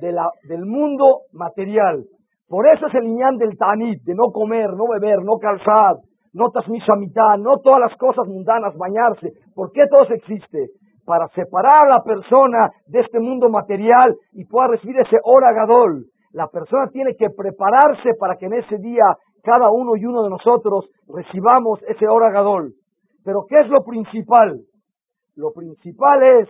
[0.00, 2.04] de la, del mundo material.
[2.48, 5.96] Por eso es el niñán del tanit, de no comer, no beber, no calzar,
[6.34, 6.50] no
[6.98, 9.30] mitad, no todas las cosas mundanas, bañarse.
[9.54, 10.68] ¿Por qué todo existe?
[11.06, 16.06] Para separar a la persona de este mundo material y pueda recibir ese hora gadol,
[16.34, 19.04] la persona tiene que prepararse para que en ese día
[19.44, 22.74] cada uno y uno de nosotros recibamos ese hora gadol.
[23.24, 24.60] Pero ¿qué es lo principal?
[25.36, 26.48] Lo principal es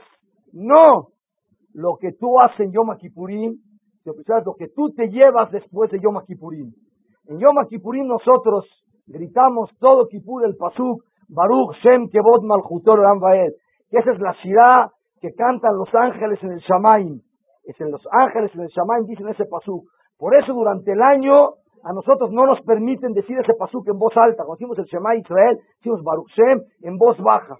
[0.55, 1.09] no
[1.75, 3.57] lo que tú haces en Yom Kippurim,
[4.07, 6.73] lo que tú te llevas después de Yom Kippurim.
[7.29, 8.64] En Yom Kippurim nosotros
[9.07, 13.01] gritamos todo Kippur el Pasuk, Baruch Shem Kevod Malchutor
[13.90, 14.87] que esa es la ciudad
[15.20, 17.20] que cantan los ángeles en el Shamaim
[17.64, 19.85] es en los ángeles, en el Shaman dicen ese pasú.
[20.18, 24.16] Por eso durante el año a nosotros no nos permiten decir ese pasuk en voz
[24.16, 24.44] alta.
[24.44, 27.57] Cuando decimos el Shema Israel, decimos Baruch Shem en voz baja.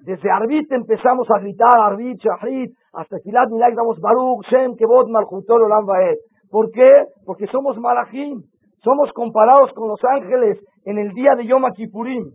[0.00, 5.64] Desde Arbit empezamos a gritar, Arbit, Shahrit, hasta Filat Milag, damos Baruch Shem, Kevod, Malchutol,
[5.64, 5.86] Olam
[6.50, 7.06] ¿Por qué?
[7.26, 8.42] Porque somos malachim.
[8.84, 12.30] Somos comparados con los ángeles en el día de Yom Kippurim.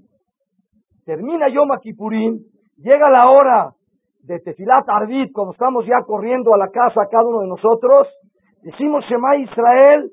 [1.06, 2.40] Termina Yom Kippurim,
[2.78, 3.70] llega la hora
[4.24, 8.08] de Tefilat Arbit, cuando estamos ya corriendo a la casa cada uno de nosotros,
[8.62, 10.12] decimos Shema Israel,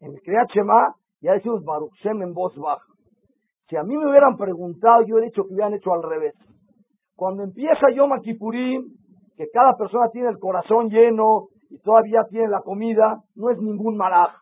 [0.00, 2.84] en el Kriyat Shema, ya decimos Baruch Shem en voz baja.
[3.68, 6.34] Si a mí me hubieran preguntado, yo he dicho que hubieran hecho al revés.
[7.16, 8.84] Cuando empieza Yom Kippurim,
[9.36, 13.96] que cada persona tiene el corazón lleno y todavía tiene la comida, no es ningún
[13.96, 14.34] malaj.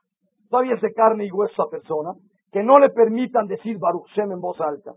[0.50, 2.12] Todavía es de carne y hueso esa persona,
[2.52, 4.92] que no le permitan decir Baruch Shem en voz alta.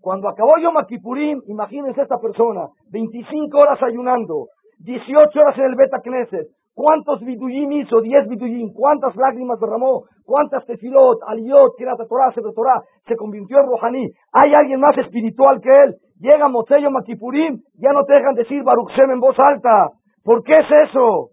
[0.00, 4.46] Cuando acabó Yom Kippurim, imagínense esta persona, 25 horas ayunando,
[4.78, 8.02] 18 horas en el Beta Knesset, ¿Cuántos viduyim hizo?
[8.02, 8.70] 10 viduyim.
[8.74, 10.04] ¿Cuántas lágrimas derramó?
[10.26, 12.82] ¿Cuántas tefilot, aliyot, tirata Torah, Torah?
[13.08, 14.10] Se convirtió en Rohaní.
[14.32, 15.94] ¿Hay alguien más espiritual que él?
[16.20, 19.88] Llega Mosello Makipurim, ya no te dejan decir Baruch Shem en voz alta.
[20.22, 21.30] ¿Por qué es eso?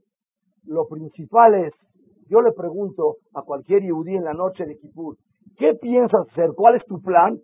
[0.66, 1.74] Lo principal es,
[2.30, 5.18] yo le pregunto a cualquier yudí en la noche de Kippur,
[5.58, 6.52] ¿qué piensas hacer?
[6.56, 7.38] ¿Cuál es tu plan?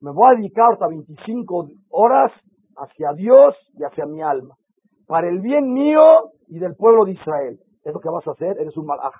[0.00, 2.30] Me voy a dedicar hasta 25 horas
[2.76, 4.54] hacia Dios y hacia mi alma.
[5.06, 7.58] Para el bien mío y del pueblo de Israel.
[7.84, 9.14] Es lo que vas a hacer, eres un malaj.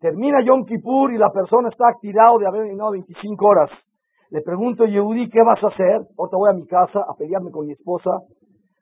[0.00, 3.70] Termina Yom Kippur y la persona está activado de haber venido 25 horas.
[4.30, 6.00] Le pregunto, Yehudi, ¿qué vas a hacer?
[6.18, 8.10] Ahorita voy a mi casa a pelearme con mi esposa,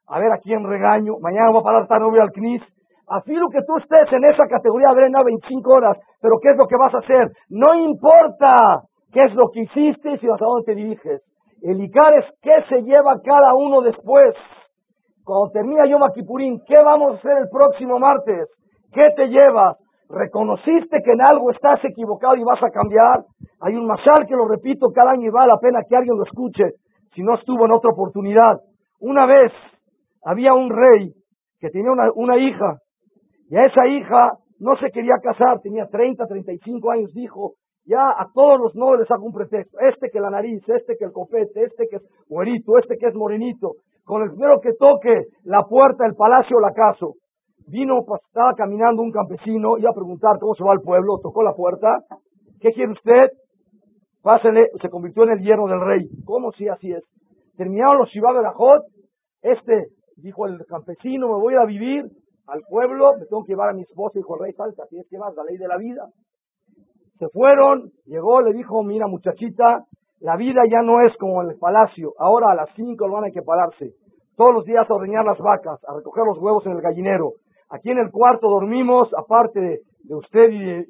[0.07, 1.15] a ver a quién regaño.
[1.21, 2.63] Mañana voy a parar tan voy al CNIS.
[3.09, 6.57] Afilo que tú estés en esa categoría de haber venido 25 horas, pero ¿qué es
[6.57, 7.31] lo que vas a hacer?
[7.51, 8.83] No importa
[9.13, 11.23] qué es lo que hiciste y hasta dónde te diriges.
[11.63, 14.35] El Icar es qué se lleva cada uno después.
[15.25, 18.49] Cuando termina Yom Kippurín, ¿qué vamos a hacer el próximo martes?
[18.93, 19.77] ¿Qué te llevas?
[20.09, 23.25] ¿Reconociste que en algo estás equivocado y vas a cambiar?
[23.61, 26.25] Hay un masal que lo repito cada año y vale la pena que alguien lo
[26.25, 26.75] escuche
[27.15, 28.61] si no estuvo en otra oportunidad.
[29.01, 29.53] Una vez
[30.25, 31.13] había un rey
[31.59, 32.79] que tenía una, una hija
[33.49, 37.55] y a esa hija no se quería casar, tenía 30, 35 años, dijo,
[37.87, 41.05] ya a todos los nobles les hago un pretexto, este que la nariz, este que
[41.05, 45.27] el copete, este que es güerito, este que es morenito, con el primero que toque
[45.45, 47.15] la puerta del palacio la caso.
[47.69, 51.43] Vino, pues, estaba caminando un campesino, iba a preguntar cómo se va al pueblo, tocó
[51.43, 51.99] la puerta.
[52.61, 53.31] ¿Qué quiere usted?
[54.23, 56.09] Pásele, se convirtió en el hierro del rey.
[56.25, 57.03] ¿Cómo si así es?
[57.57, 58.83] Terminaron los Shibá Berajot.
[59.43, 62.05] Este, dijo el campesino, me voy a vivir
[62.47, 65.19] al pueblo, me tengo que llevar a mi esposa, dijo el rey, salta, tienes que
[65.19, 66.07] vas, la ley de la vida.
[67.19, 69.85] Se fueron, llegó, le dijo, mira muchachita,
[70.21, 72.13] la vida ya no es como en el palacio.
[72.19, 73.93] Ahora a las cinco van a que pararse.
[74.37, 77.33] Todos los días a ordeñar las vacas, a recoger los huevos en el gallinero.
[77.71, 80.87] Aquí en el cuarto dormimos, aparte de, usted y de,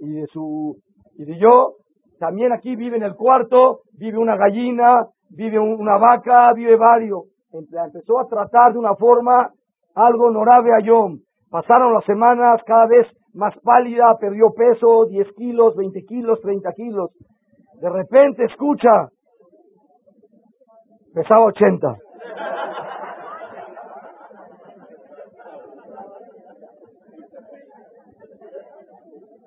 [0.00, 0.76] y, de su
[1.16, 1.74] y de yo.
[2.18, 7.22] También aquí vive en el cuarto, vive una gallina, vive una vaca, vive varios.
[7.52, 9.50] Empezó a tratar de una forma
[9.94, 11.18] algo honorable a Yom.
[11.50, 17.10] Pasaron las semanas cada vez más pálida, perdió peso, 10 kilos, 20 kilos, 30 kilos.
[17.80, 19.08] De repente escucha,
[21.14, 21.96] pesaba 80.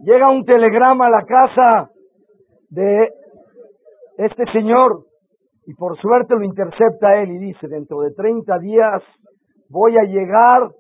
[0.04, 1.92] Llega un telegrama a la casa
[2.70, 3.10] de
[4.18, 5.06] este señor
[5.68, 9.04] y por suerte lo intercepta él y dice, dentro de 30 días
[9.70, 10.72] voy a llegar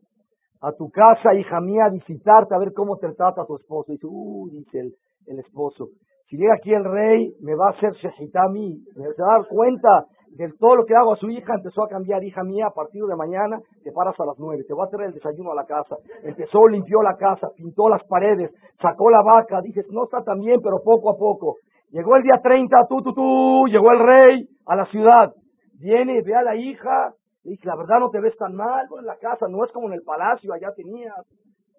[0.61, 3.91] a tu casa, hija mía, a visitarte, a ver cómo te trata tu esposo.
[3.91, 4.93] Y dice, uh, dice el,
[5.27, 5.87] el esposo,
[6.27, 10.05] si llega aquí el rey, me va a hacer shehitami, me va a dar cuenta
[10.37, 13.03] de todo lo que hago a su hija, empezó a cambiar, hija mía, a partir
[13.03, 15.65] de mañana te paras a las nueve, te voy a traer el desayuno a la
[15.65, 15.97] casa.
[16.23, 18.49] Empezó, limpió la casa, pintó las paredes,
[18.81, 21.55] sacó la vaca, dije, no está tan bien, pero poco a poco.
[21.89, 25.33] Llegó el día 30, tú, tú, tú, llegó el rey a la ciudad.
[25.81, 29.17] Viene, ve a la hija, dice, la verdad no te ves tan mal, en la
[29.17, 31.15] casa no es como en el palacio, allá tenías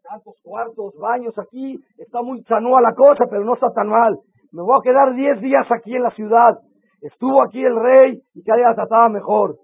[0.03, 4.19] tantos cuartos, baños aquí, está muy chanúa la cosa, pero no está tan mal
[4.53, 6.59] me voy a quedar diez días aquí en la ciudad.
[7.01, 9.57] Estuvo aquí el rey y cada día trataba mejor.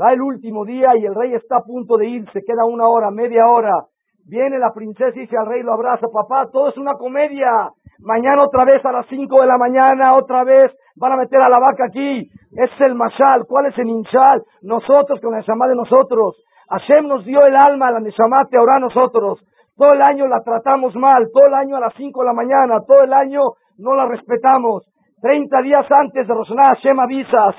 [0.00, 3.10] Va el último día y el rey está a punto de irse, queda una hora,
[3.10, 3.86] media hora.
[4.26, 7.70] Viene la princesa y dice al rey, lo abraza, papá, todo es una comedia.
[8.00, 11.50] Mañana otra vez a las cinco de la mañana, otra vez van a meter a
[11.50, 12.28] la vaca aquí.
[12.52, 13.44] es el mashal.
[13.46, 14.42] ¿Cuál es el inchal?
[14.62, 16.36] Nosotros con la Neshama de nosotros.
[16.68, 19.40] Hashem nos dio el alma, la Neshama te ahora nosotros.
[19.76, 22.80] Todo el año la tratamos mal, todo el año a las cinco de la mañana,
[22.86, 23.40] todo el año
[23.78, 24.84] no la respetamos.
[25.20, 27.52] Treinta días antes de Rosana Hashem avisa a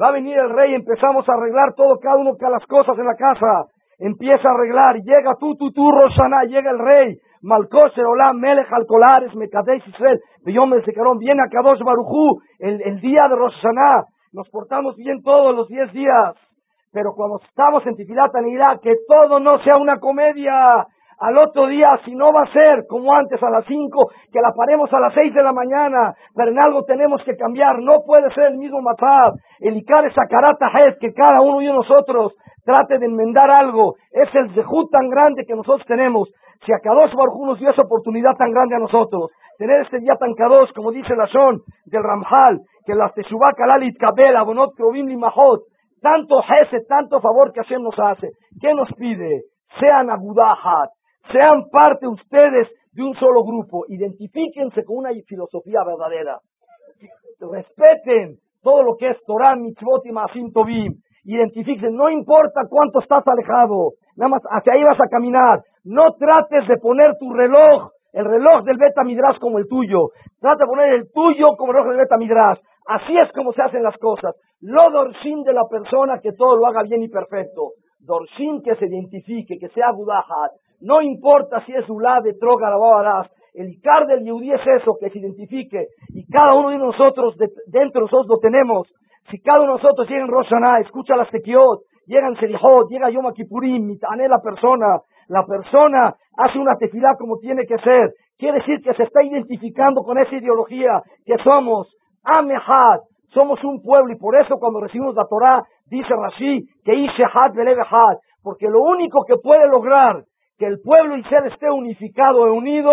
[0.00, 3.06] va a venir el rey, empezamos a arreglar todo, cada uno cada las cosas en
[3.06, 3.66] la casa,
[3.98, 9.34] empieza a arreglar, llega tú, tú, tú, Rosana, llega el rey, Malkosher, Olam, Melech, Alcolares,
[9.34, 14.96] Mekadesh, Israel, Beyom, Secarón, viene a Kadosh Barujú, el, el día de Rosana, nos portamos
[14.96, 16.34] bien todos los diez días,
[16.90, 20.86] pero cuando estamos en Tifilat Irak, que todo no sea una comedia,
[21.18, 24.52] al otro día, si no va a ser como antes a las cinco, que la
[24.52, 28.32] paremos a las seis de la mañana, pero en algo tenemos que cambiar, no puede
[28.34, 32.98] ser el mismo matar, el Icar esa carata es que cada uno de nosotros trate
[32.98, 36.30] de enmendar algo, es el zehut tan grande que nosotros tenemos,
[36.64, 40.16] si a Kadosh Baruj nos dio esa oportunidad tan grande a nosotros, tener este día
[40.18, 45.06] tan Kadosh, como dice la Shon del Ramjal, que las Teshuvah Kalalit Kabel, Abonot Krovim
[45.06, 45.62] Limahot,
[46.00, 48.30] tanto Jese, tanto favor que Hashem nos hace.
[48.60, 49.42] ¿Qué nos pide?
[49.80, 50.90] Sean agudahat,
[51.32, 56.38] sean parte ustedes de un solo grupo, identifíquense con una filosofía verdadera.
[57.40, 60.94] Respeten todo lo que es Torah, Mitzvot y Masim Tobim.
[61.24, 65.60] Identifíquense, no importa cuánto estás alejado, nada más hacia ahí vas a caminar.
[65.84, 70.08] No trates de poner tu reloj, el reloj del Beta Midrash como el tuyo.
[70.40, 72.58] Trata de poner el tuyo como el reloj del Beta Midrash.
[72.86, 74.34] Así es como se hacen las cosas.
[74.60, 77.72] Lo dorsin de la persona que todo lo haga bien y perfecto.
[78.00, 80.52] Dorsin que se identifique, que sea Budahat.
[80.80, 85.18] No importa si es Ulá, de Troga, El Icar del Yehudi es eso, que se
[85.18, 85.86] identifique.
[86.14, 88.88] Y cada uno de nosotros, dentro de nosotros lo tenemos.
[89.30, 93.10] Si cada uno de nosotros llega en Roshaná, escucha las Tequiot, llega en Serihot, llega
[93.10, 98.12] Yom Kippurim, mitane la persona, la persona hace una tefilá como tiene que ser.
[98.38, 103.00] Quiere decir que se está identificando con esa ideología que somos Amehad,
[103.32, 108.18] somos un pueblo y por eso cuando recibimos la Torah dice Rashi que Ishehad Belebehad,
[108.42, 110.24] porque lo único que puede lograr
[110.58, 112.92] que el pueblo Israel esté unificado e unido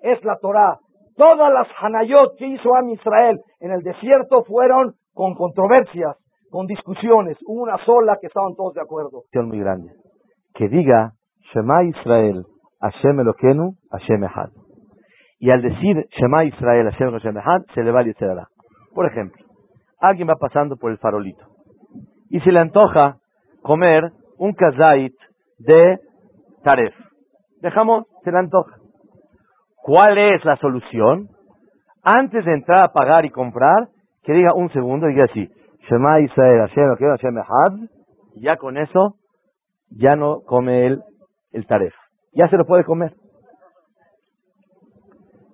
[0.00, 0.78] es la Torah.
[1.16, 6.16] Todas las Hanayot que hizo Am Israel en el desierto fueron con controversias,
[6.50, 9.22] con discusiones, una sola que estaban todos de acuerdo.
[9.34, 9.90] Muy grande.
[10.54, 11.12] Que diga
[11.52, 12.44] Shema Israel,
[12.80, 14.50] Hashem Eloquenu, Hashem Ehad.
[15.38, 18.14] Y al decir Shema Israel, Hashem Hashem Ehad, se le va el
[18.94, 19.44] Por ejemplo,
[20.00, 21.44] alguien va pasando por el farolito
[22.30, 23.16] y se le antoja
[23.62, 25.14] comer un kazait
[25.58, 25.98] de
[26.62, 26.94] taref.
[27.60, 28.76] Dejamos, se le antoja.
[29.82, 31.28] ¿Cuál es la solución?
[32.02, 33.88] Antes de entrar a pagar y comprar,
[34.22, 35.48] que diga un segundo y diga así,
[35.88, 37.88] Shema Israel, Hashem, Hashem,
[38.36, 39.16] y ya con eso,
[39.90, 41.02] ya no come él
[41.52, 41.94] el taref.
[42.32, 43.14] Ya se lo puede comer.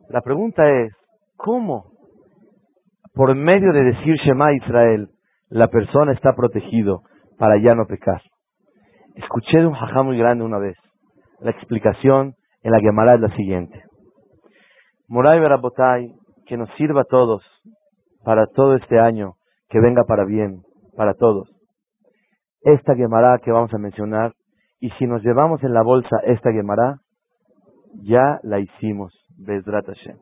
[0.09, 0.93] La pregunta es,
[1.37, 1.93] ¿cómo?
[3.15, 5.09] Por medio de decir Shema Israel,
[5.49, 7.03] la persona está protegido
[7.39, 8.21] para ya no pecar.
[9.15, 10.77] Escuché un jajá muy grande una vez.
[11.41, 13.83] La explicación en la Gemara es la siguiente.
[15.09, 16.13] Moray Berabotay,
[16.47, 17.43] que nos sirva a todos
[18.25, 19.35] para todo este año,
[19.69, 20.63] que venga para bien,
[20.97, 21.49] para todos.
[22.63, 24.33] Esta Gemara que vamos a mencionar,
[24.81, 27.01] y si nos llevamos en la bolsa esta Gemara,
[28.03, 30.17] ya la hicimos, Bezrat Hashem.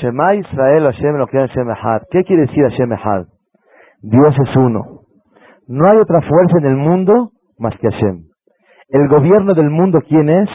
[0.00, 1.68] Shema Israel Hashem lo que Hashem
[2.10, 3.26] ¿Qué quiere decir Hashem Echad?
[4.02, 5.00] Dios es uno.
[5.68, 8.24] No hay otra fuerza en el mundo más que Hashem.
[8.88, 10.48] El gobierno del mundo, ¿quién es?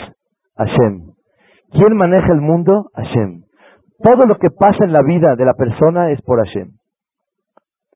[0.55, 1.11] Hashem.
[1.71, 2.85] ¿Quién maneja el mundo?
[2.93, 3.43] Hashem.
[4.01, 6.71] Todo lo que pasa en la vida de la persona es por Hashem.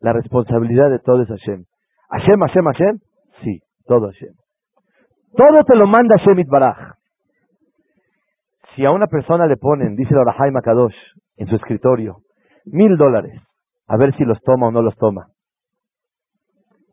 [0.01, 1.63] La responsabilidad de todo es Hashem.
[2.09, 2.99] Hashem, Hashem, Hashem.
[3.43, 4.33] Sí, todo Hashem.
[5.35, 6.95] Todo te lo manda Hashem Itbaraj.
[8.75, 10.95] Si a una persona le ponen, dice el Orahai Makadosh
[11.37, 12.17] en su escritorio,
[12.65, 13.41] mil dólares,
[13.87, 15.27] a ver si los toma o no los toma.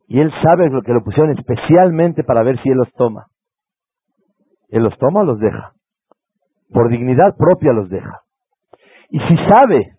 [0.06, 3.26] Y él sabe lo que lo pusieron especialmente para ver si él los toma.
[4.68, 5.72] Él los toma o los deja.
[6.70, 8.20] Por dignidad propia los deja.
[9.10, 9.96] Y si sabe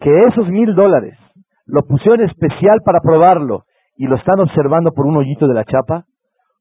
[0.00, 1.18] que esos mil dólares
[1.66, 3.64] lo pusieron especial para probarlo
[3.96, 6.04] y lo están observando por un hoyito de la chapa,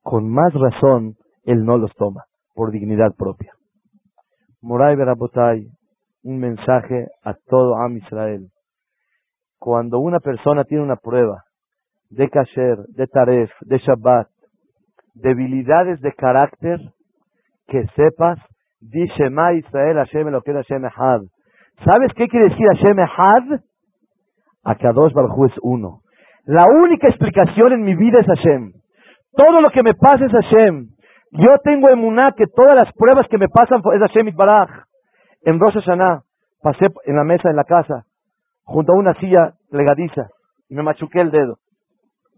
[0.01, 3.53] con más razón él no los toma, por dignidad propia.
[4.61, 5.67] Moray Berabotay,
[6.23, 8.47] un mensaje a todo Am Israel.
[9.59, 11.43] Cuando una persona tiene una prueba
[12.09, 14.27] de kasher, de taref, de shabbat,
[15.15, 16.79] debilidades de carácter,
[17.67, 18.39] que sepas,
[18.79, 20.81] di Shema Israel Hashem lo que Hashem.
[21.83, 23.61] ¿Sabes qué quiere decir Hashem Echad?
[24.63, 26.02] Akadosh Baruj es uno.
[26.45, 28.73] La única explicación en mi vida es Hashem.
[29.31, 30.89] Todo lo que me pasa es Hashem.
[31.31, 34.69] Yo tengo emuná que todas las pruebas que me pasan es Hashem Itbaraj.
[35.43, 36.21] En Rosh Hashanah
[36.61, 38.03] pasé en la mesa en la casa,
[38.63, 40.27] junto a una silla plegadiza,
[40.69, 41.57] y me machuqué el dedo.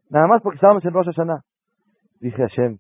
[0.10, 1.42] Nada más porque estábamos en Rosh Hashanah.
[2.22, 2.78] Dije Hashem,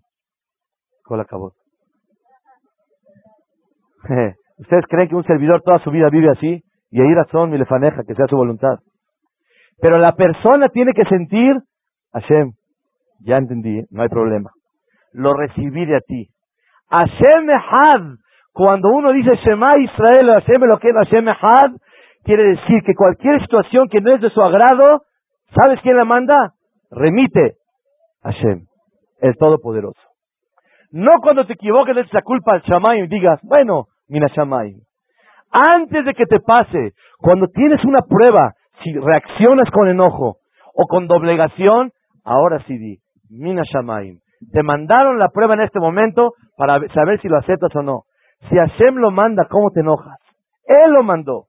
[1.03, 1.25] con la.
[4.57, 6.63] ¿Ustedes creen que un servidor toda su vida vive así?
[6.91, 8.79] Y ahí razón mi lefaneja, que sea su voluntad.
[9.79, 11.55] Pero la persona tiene que sentir,
[12.13, 12.51] Hashem,
[13.19, 14.51] ya entendí, no hay problema
[15.15, 16.27] lo recibí de a ti.
[16.89, 18.17] Hashem Echad,
[18.51, 21.71] cuando uno dice Shema Israel, Hashem lo que es Hashem Echad,
[22.23, 25.03] quiere decir que cualquier situación que no es de su agrado,
[25.59, 26.53] ¿sabes quién la manda?
[26.91, 27.55] Remite
[28.23, 28.65] Hashem,
[29.21, 30.01] el Todopoderoso.
[30.91, 34.75] No cuando te equivoques, le la culpa al Shamay y digas, bueno, mina Shamay.
[35.51, 40.37] Antes de que te pase, cuando tienes una prueba, si reaccionas con enojo
[40.73, 41.91] o con doblegación,
[42.23, 42.97] ahora sí di,
[43.29, 44.19] mina Shamayim.
[44.51, 48.03] Te mandaron la prueba en este momento para saber si lo aceptas o no.
[48.49, 50.19] Si Hashem lo manda, ¿cómo te enojas?
[50.65, 51.45] Él lo mandó.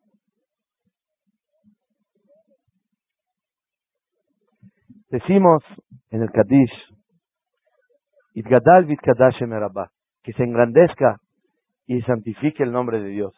[5.11, 5.63] Decimos
[6.11, 6.73] en el Kadish,
[8.35, 9.39] Itgadal Vitkadash
[10.23, 11.17] que se engrandezca
[11.87, 13.33] y santifique el nombre de Dios.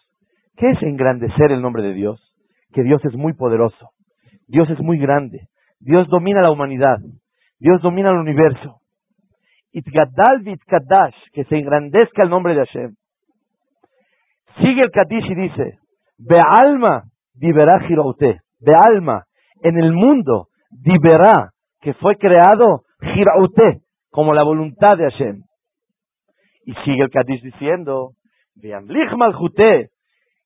[0.56, 2.20] ¿Qué es engrandecer el nombre de Dios?
[2.72, 3.90] Que Dios es muy poderoso,
[4.46, 5.48] Dios es muy grande,
[5.80, 6.98] Dios domina la humanidad,
[7.58, 8.80] Dios domina el universo.
[9.72, 12.94] Itgadal Vitkadash, que se engrandezca el nombre de Hashem.
[14.56, 15.78] Sigue el Kadish y dice,
[16.18, 17.04] Be'alma
[17.34, 19.24] diverá Giraute, Be'alma,
[19.62, 21.50] en el mundo, diverá,
[21.80, 25.42] que fue creado Giraute, como la voluntad de Hashem.
[26.64, 28.12] Y sigue el Kadish diciendo,
[28.56, 29.90] Be'amlich Malchute,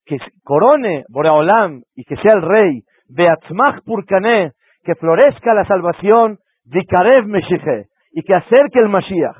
[0.05, 4.53] que corone Boreolam y que sea el rey, Beatzmach Purkané,
[4.85, 9.37] que florezca la salvación, Vikarev Meshiche, y que acerque el Mashiach.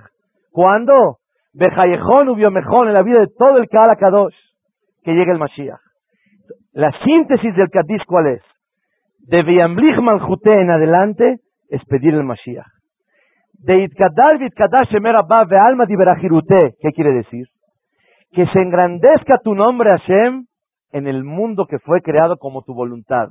[0.51, 1.19] ¿Cuándo?
[1.55, 4.35] Bejayejón mejor en la vida de todo el Kala Kadosh,
[5.05, 5.81] que llegue el Mashiach.
[6.73, 8.43] La síntesis del Kadish, ¿cuál es?
[9.29, 11.37] De Beamlich Malchute en adelante,
[11.69, 12.67] es pedir el Mashiach.
[13.53, 17.47] De Itkadal Vitkadash Emerabba Alma Diberajirute, ¿qué quiere decir?
[18.33, 20.47] Que se engrandezca tu nombre Hashem
[20.93, 23.31] en el mundo que fue creado como tu voluntad.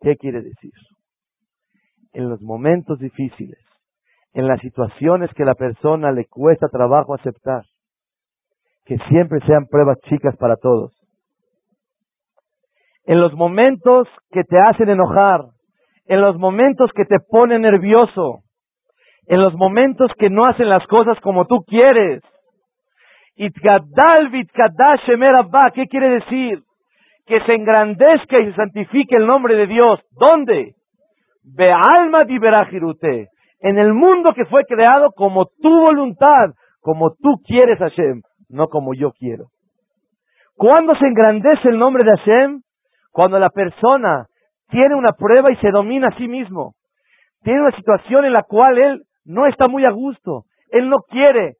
[0.00, 0.72] ¿Qué quiere decir?
[2.12, 3.58] En los momentos difíciles,
[4.32, 7.64] en las situaciones que la persona le cuesta trabajo aceptar,
[8.84, 10.94] que siempre sean pruebas chicas para todos.
[13.04, 15.40] En los momentos que te hacen enojar,
[16.06, 18.40] en los momentos que te ponen nervioso,
[19.26, 22.22] en los momentos que no hacen las cosas como tú quieres.
[25.74, 26.62] ¿qué quiere decir?
[27.28, 30.00] Que se engrandezca y se santifique el nombre de Dios.
[30.12, 30.74] ¿Dónde?
[31.44, 31.66] Ve
[31.98, 33.28] alma diverajirute.
[33.60, 38.94] En el mundo que fue creado como tu voluntad, como tú quieres Hashem, no como
[38.94, 39.46] yo quiero.
[40.56, 42.62] ¿Cuándo se engrandece el nombre de Hashem?
[43.12, 44.26] Cuando la persona
[44.70, 46.74] tiene una prueba y se domina a sí mismo.
[47.42, 50.44] Tiene una situación en la cual él no está muy a gusto.
[50.70, 51.56] Él no quiere.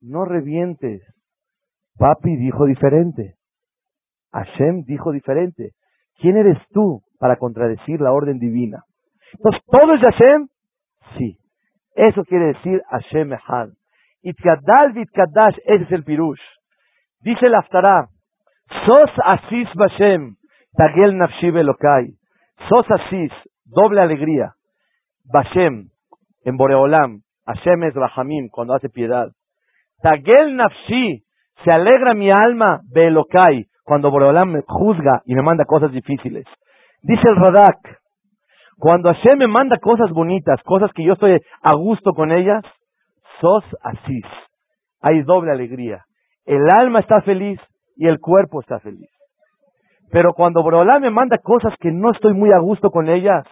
[0.00, 1.02] No revientes.
[1.96, 3.34] Papi dijo diferente.
[4.32, 5.72] Hashem dijo diferente.
[6.18, 8.84] ¿Quién eres tú para contradecir la orden divina?
[9.34, 10.48] Entonces, ¿todo es Hashem?
[11.18, 11.36] Sí.
[11.94, 13.68] Eso quiere decir Hashem Echad.
[14.22, 16.40] Itkadal vitkadash, ese es el pirush.
[17.20, 18.08] Dice el Aftarah,
[18.86, 20.36] Sos asis Bashem,
[20.76, 22.14] tagel nafshi belokai.
[22.68, 23.32] Sos asis,
[23.64, 24.54] doble alegría.
[25.24, 25.90] Bashem,
[26.44, 29.28] en Boreolam, Hashem es Rahamim, cuando hace piedad.
[30.02, 31.24] Tagel nafshi,
[31.64, 36.44] se alegra mi alma belokai, cuando Boreolam me juzga y me manda cosas difíciles.
[37.02, 38.00] Dice el Radak,
[38.78, 42.62] cuando Hashem me manda cosas bonitas, cosas que yo estoy a gusto con ellas,
[43.40, 44.26] sos asís.
[45.00, 46.04] Hay doble alegría.
[46.44, 47.60] El alma está feliz
[47.96, 49.08] y el cuerpo está feliz.
[50.10, 53.44] Pero cuando Boreolam me manda cosas que no estoy muy a gusto con ellas,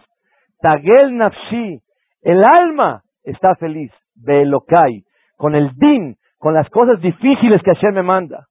[0.60, 1.80] Tagel Nafshi,
[2.22, 3.90] el alma está feliz.
[4.14, 5.04] Belokai,
[5.36, 8.46] con el din, con las cosas difíciles que Hashem me manda.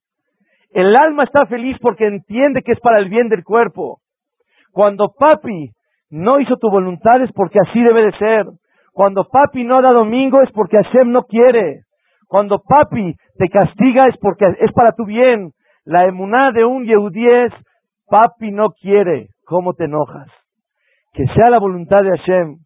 [0.72, 4.00] El alma está feliz porque entiende que es para el bien del cuerpo.
[4.72, 5.72] Cuando papi
[6.12, 8.46] no hizo tu voluntad es porque así debe de ser.
[8.94, 11.82] Cuando papi no da domingo es porque Hashem no quiere.
[12.28, 15.52] Cuando papi te castiga es porque es para tu bien.
[15.86, 17.52] La emuná de un Yehudí es,
[18.08, 19.30] papi no quiere.
[19.46, 20.28] ¿Cómo te enojas?
[21.14, 22.58] Que sea la voluntad de Hashem.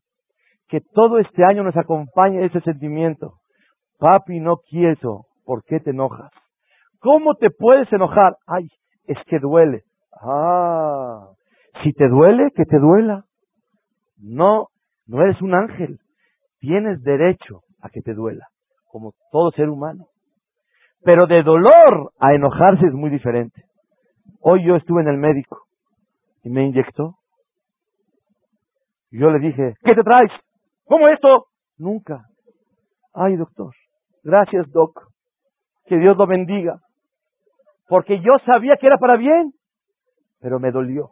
[0.68, 3.36] Que todo este año nos acompañe ese sentimiento.
[4.00, 5.22] Papi no quiero.
[5.46, 6.32] ¿Por qué te enojas?
[7.04, 8.38] ¿Cómo te puedes enojar?
[8.48, 8.70] Ay,
[9.08, 9.84] es que duele.
[10.22, 11.32] Ah,
[11.84, 13.26] si te duele, que te duela.
[14.18, 14.68] No,
[15.06, 16.00] no eres un ángel.
[16.60, 18.48] Tienes derecho a que te duela,
[18.86, 20.06] como todo ser humano.
[21.04, 23.64] Pero de dolor a enojarse es muy diferente.
[24.40, 25.64] Hoy yo estuve en el médico
[26.42, 27.16] y me inyectó.
[29.12, 30.32] Yo le dije, ¿qué te traes?
[30.86, 31.48] ¿Cómo esto?
[31.78, 32.24] Nunca.
[33.14, 33.74] Ay, doctor.
[34.24, 35.10] Gracias, doc.
[35.86, 36.80] Que Dios lo bendiga
[37.88, 39.54] porque yo sabía que era para bien,
[40.40, 41.12] pero me dolió.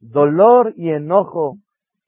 [0.00, 1.56] Dolor y enojo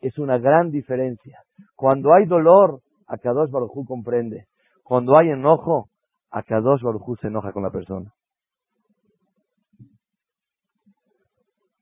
[0.00, 1.38] es una gran diferencia.
[1.74, 4.46] Cuando hay dolor, Akadosh Barujú comprende.
[4.82, 5.88] Cuando hay enojo,
[6.30, 8.12] Akadosh Barujú se enoja con la persona.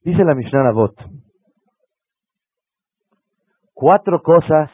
[0.03, 0.95] Dice la Mishnah Nabot,
[3.75, 4.71] cuatro cosas,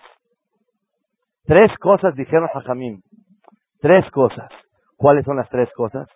[1.45, 3.03] tres cosas dijeron Jajamim,
[3.81, 4.49] tres cosas.
[4.97, 6.09] ¿Cuáles son las tres cosas?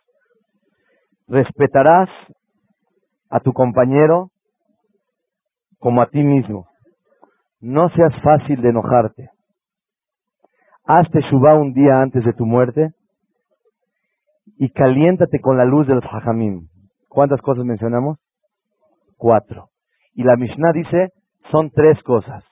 [1.31, 2.11] Respetarás
[3.31, 4.31] a tu compañero
[5.79, 6.67] como a ti mismo.
[7.61, 9.31] No seas fácil de enojarte.
[10.85, 12.91] Hazte Shubá un día antes de tu muerte
[14.59, 16.67] y caliéntate con la luz de los hajamim.
[17.09, 18.19] ¿Cuántas cosas mencionamos?
[19.17, 19.69] Cuatro.
[20.15, 21.11] Y la Mishnah dice,
[21.53, 22.45] son tres cosas.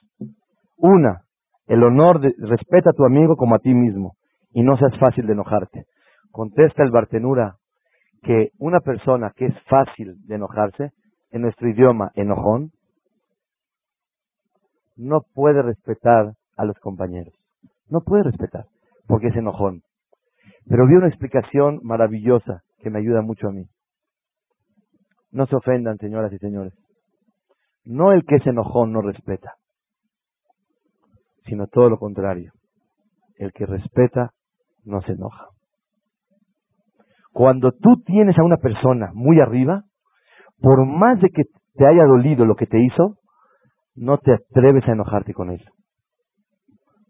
[0.77, 1.23] Una,
[1.67, 4.15] El honor de, respeta a tu amigo como a ti mismo
[4.53, 5.85] y no seas fácil de enojarte.
[6.31, 7.58] Contesta el Bartenura
[8.23, 10.93] que una persona que es fácil de enojarse,
[11.31, 12.73] en nuestro idioma enojón,
[14.97, 17.35] no puede respetar a los compañeros.
[17.89, 18.65] No puede respetar,
[19.07, 19.83] porque es enojón.
[20.67, 23.67] Pero vi una explicación maravillosa que me ayuda mucho a mí.
[25.31, 26.75] No se ofendan, señoras y señores.
[27.85, 29.55] No el que es enojón no respeta,
[31.47, 32.53] sino todo lo contrario.
[33.37, 34.33] El que respeta
[34.85, 35.49] no se enoja.
[37.33, 39.83] Cuando tú tienes a una persona muy arriba,
[40.61, 43.17] por más de que te haya dolido lo que te hizo,
[43.95, 45.65] no te atreves a enojarte con él.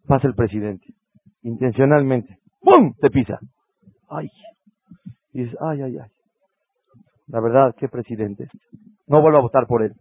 [0.06, 0.86] Pasa el presidente,
[1.42, 2.92] intencionalmente, ¡pum!
[3.00, 3.38] te pisa.
[4.10, 4.28] Ay,
[5.32, 6.10] y dices, ay, ay, ay.
[7.28, 8.50] La verdad, qué presidente es.
[9.06, 9.92] No vuelvo a votar por él.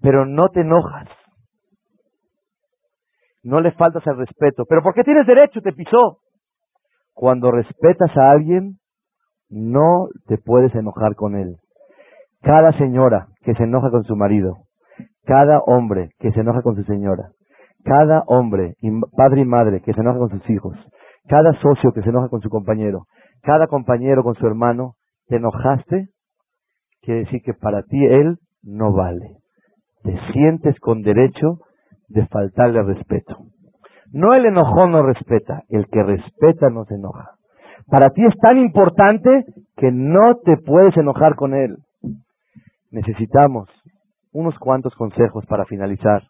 [0.00, 1.08] Pero no te enojas.
[3.42, 4.64] No le faltas al respeto.
[4.68, 5.60] Pero ¿por qué tienes derecho?
[5.60, 6.20] Te pisó.
[7.16, 8.76] Cuando respetas a alguien,
[9.48, 11.56] no te puedes enojar con él.
[12.42, 14.56] Cada señora que se enoja con su marido,
[15.24, 17.30] cada hombre que se enoja con su señora,
[17.84, 18.74] cada hombre,
[19.16, 20.76] padre y madre que se enoja con sus hijos,
[21.26, 23.04] cada socio que se enoja con su compañero,
[23.42, 24.96] cada compañero con su hermano,
[25.26, 26.08] te enojaste,
[27.00, 29.38] quiere decir que para ti él no vale.
[30.02, 31.60] Te sientes con derecho
[32.08, 33.38] de faltarle respeto.
[34.16, 37.32] No el enojón no respeta, el que respeta no se enoja.
[37.86, 39.44] Para ti es tan importante
[39.76, 41.76] que no te puedes enojar con él.
[42.90, 43.68] Necesitamos
[44.32, 46.22] unos cuantos consejos para finalizar.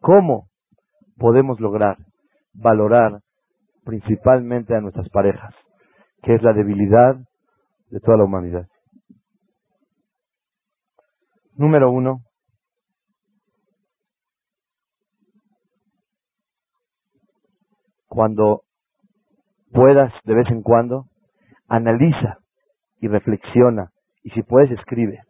[0.00, 0.46] ¿Cómo
[1.18, 1.98] podemos lograr
[2.54, 3.20] valorar
[3.84, 5.54] principalmente a nuestras parejas,
[6.22, 7.16] que es la debilidad
[7.90, 8.66] de toda la humanidad?
[11.54, 12.20] Número uno,
[18.08, 18.62] cuando
[19.72, 21.04] puedas de vez en cuando,
[21.68, 22.38] analiza
[23.00, 23.90] y reflexiona
[24.22, 25.20] y si puedes escribe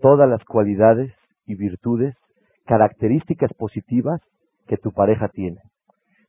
[0.00, 1.12] todas las cualidades
[1.46, 2.16] y virtudes,
[2.66, 4.20] características positivas
[4.66, 5.60] que tu pareja tiene.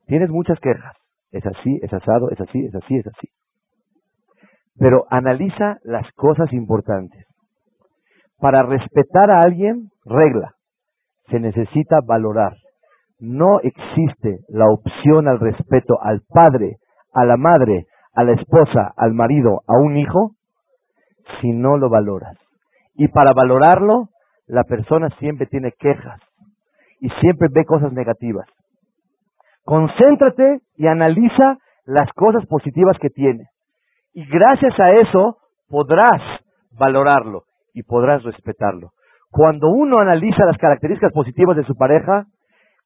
[0.07, 0.95] Tienes muchas quejas,
[1.31, 3.29] es así, es asado, es así, es así, es así.
[4.77, 7.25] Pero analiza las cosas importantes.
[8.39, 10.55] Para respetar a alguien, regla,
[11.29, 12.53] se necesita valorar
[13.21, 16.77] no existe la opción al respeto al padre,
[17.13, 20.31] a la madre, a la esposa, al marido, a un hijo,
[21.39, 22.37] si no lo valoras.
[22.95, 24.09] Y para valorarlo,
[24.47, 26.19] la persona siempre tiene quejas
[26.99, 28.47] y siempre ve cosas negativas.
[29.63, 33.45] Concéntrate y analiza las cosas positivas que tiene.
[34.13, 35.37] Y gracias a eso
[35.69, 36.21] podrás
[36.77, 37.43] valorarlo
[37.73, 38.89] y podrás respetarlo.
[39.29, 42.25] Cuando uno analiza las características positivas de su pareja,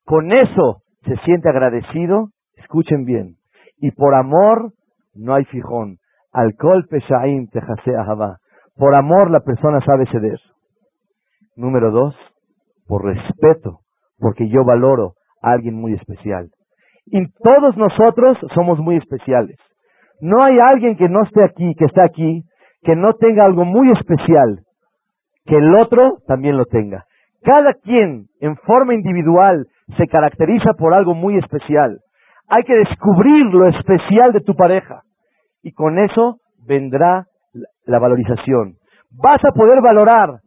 [0.05, 3.35] con eso se siente agradecido, escuchen bien,
[3.77, 4.71] y por amor
[5.13, 5.97] no hay fijón.
[6.31, 8.37] Alcohol peshaim tejase ahava.
[8.75, 10.39] Por amor la persona sabe ceder.
[11.55, 12.15] Número dos,
[12.87, 13.79] por respeto,
[14.19, 16.49] porque yo valoro a alguien muy especial.
[17.05, 19.57] Y todos nosotros somos muy especiales.
[20.19, 22.43] No hay alguien que no esté aquí, que está aquí,
[22.81, 24.61] que no tenga algo muy especial,
[25.45, 27.05] que el otro también lo tenga.
[27.45, 29.67] Cada quien, en forma individual,
[29.97, 31.99] se caracteriza por algo muy especial.
[32.49, 35.03] Hay que descubrir lo especial de tu pareja
[35.61, 36.37] y con eso
[36.67, 37.27] vendrá
[37.85, 38.77] la valorización.
[39.11, 40.39] Vas a poder valorar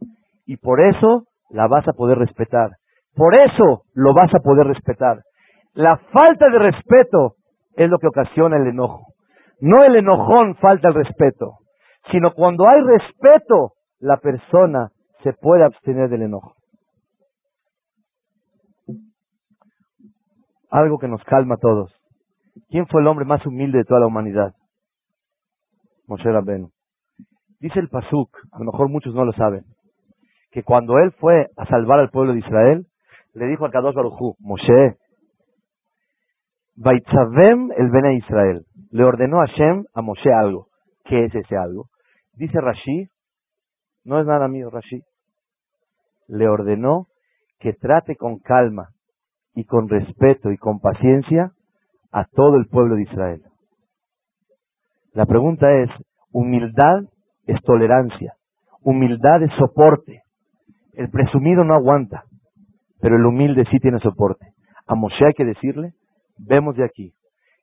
[0.45, 2.71] y por eso la vas a poder respetar.
[3.15, 5.21] Por eso lo vas a poder respetar.
[5.73, 7.35] La falta de respeto
[7.77, 9.13] es lo que ocasiona el enojo.
[9.61, 11.59] No el enojón falta el respeto,
[12.11, 14.89] sino cuando hay respeto, la persona
[15.23, 16.58] se puede abstener del enojo.
[20.69, 21.93] Algo que nos calma a todos.
[22.69, 24.53] ¿Quién fue el hombre más humilde de toda la humanidad?
[26.07, 26.71] Moshe Rabbeinu.
[27.59, 29.65] Dice el Pasuk, a lo mejor muchos no lo saben,
[30.51, 32.87] que cuando él fue a salvar al pueblo de Israel,
[33.33, 34.97] le dijo a Kadosh Baruchu, Moshe,
[36.75, 38.65] Baitzavem el Bene Israel.
[38.91, 40.67] Le ordenó a Hashem a Moshe algo.
[41.03, 41.89] ¿Qué es ese algo?
[42.33, 43.07] Dice Rashi,
[44.05, 45.01] no es nada mío Rashi.
[46.27, 47.07] Le ordenó
[47.59, 48.89] que trate con calma
[49.53, 51.51] y con respeto y con paciencia
[52.11, 53.41] a todo el pueblo de Israel.
[55.13, 55.89] La pregunta es,
[56.31, 57.03] humildad
[57.47, 58.33] es tolerancia,
[58.81, 60.23] humildad es soporte.
[60.93, 62.23] El presumido no aguanta,
[63.01, 64.47] pero el humilde sí tiene soporte.
[64.87, 65.93] A Moshe hay que decirle,
[66.37, 67.13] vemos de aquí,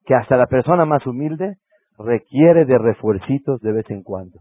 [0.04, 1.56] que hasta la persona más humilde
[1.98, 4.40] requiere de refuercitos de vez en cuando.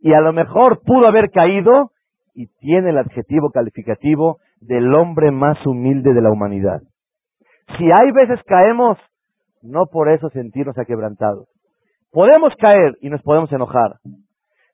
[0.00, 1.90] Y a lo mejor pudo haber caído
[2.34, 6.80] y tiene el adjetivo calificativo del hombre más humilde de la humanidad.
[7.78, 8.98] Si hay veces caemos,
[9.62, 11.48] no por eso sentirnos aquebrantados.
[12.12, 13.96] Podemos caer y nos podemos enojar,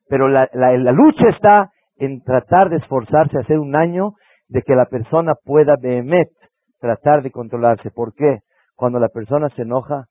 [0.09, 0.49] pero la,
[0.93, 4.13] lucha está en tratar de esforzarse a hacer un año
[4.49, 6.29] de que la persona pueda Behemet
[6.81, 7.91] tratar de controlarse.
[7.91, 8.41] ¿Por qué?
[8.77, 10.07] Cuando la persona se enoja,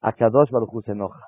[0.00, 1.20] a Kadosh Baruj se enoja.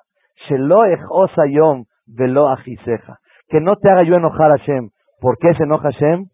[3.47, 4.89] Que no te haga yo enojar a Hashem.
[5.21, 6.25] ¿Por qué se enoja Hashem?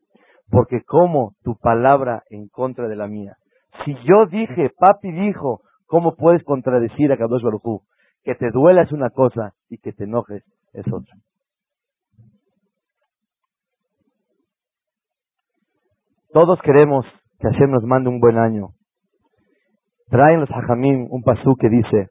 [0.52, 3.38] Porque como tu palabra en contra de la mía.
[3.86, 7.84] Si yo dije, papi dijo, ¿cómo puedes contradecir a Kadosh Baruj
[8.24, 10.44] Que te duela es una cosa y que te enojes
[10.74, 11.16] es otra.
[16.34, 17.06] Todos queremos
[17.40, 18.70] que Hashem nos mande un buen año.
[20.10, 22.10] Traen los hajamim un pasú que dice,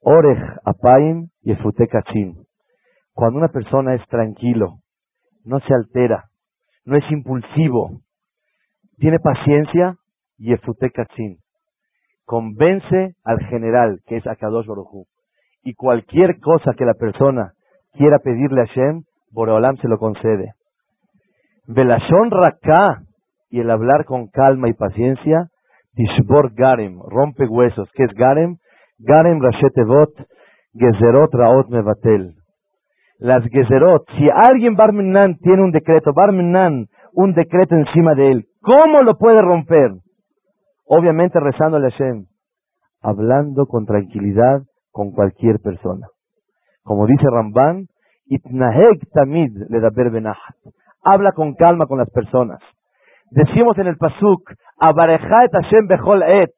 [0.00, 1.54] Orej apaim y
[1.88, 2.44] kachim.
[3.12, 4.78] Cuando una persona es tranquilo,
[5.44, 6.29] no se altera,
[6.84, 8.00] no es impulsivo,
[8.98, 9.96] tiene paciencia,
[10.38, 11.36] y kachim.
[12.24, 15.04] Convence al general, que es Akadosh Baruchu.
[15.62, 17.52] Y cualquier cosa que la persona
[17.92, 19.02] quiera pedirle a Hashem,
[19.32, 20.52] Boreolam se lo concede.
[21.66, 23.02] Velashon Rakah
[23.50, 25.48] y el hablar con calma y paciencia,
[25.94, 27.88] Tishbor Garem, rompe huesos.
[27.94, 28.56] ¿Qué es Garem?
[28.98, 30.10] Garem Rashetevot,
[30.72, 32.39] Gezerot Raot Mevatel.
[33.20, 39.00] Las Gezerot, si alguien Barminan tiene un decreto, Barminan, un decreto encima de él, ¿cómo
[39.04, 39.92] lo puede romper?
[40.86, 42.24] Obviamente rezando a Hashem,
[43.02, 46.06] hablando con tranquilidad con cualquier persona.
[46.82, 47.88] Como dice Ramban,
[48.26, 49.90] Itnaheg Tamid le da
[51.04, 52.60] Habla con calma con las personas.
[53.30, 56.54] Decimos en el Pasuk, Abarejat Hashem Bechol Et.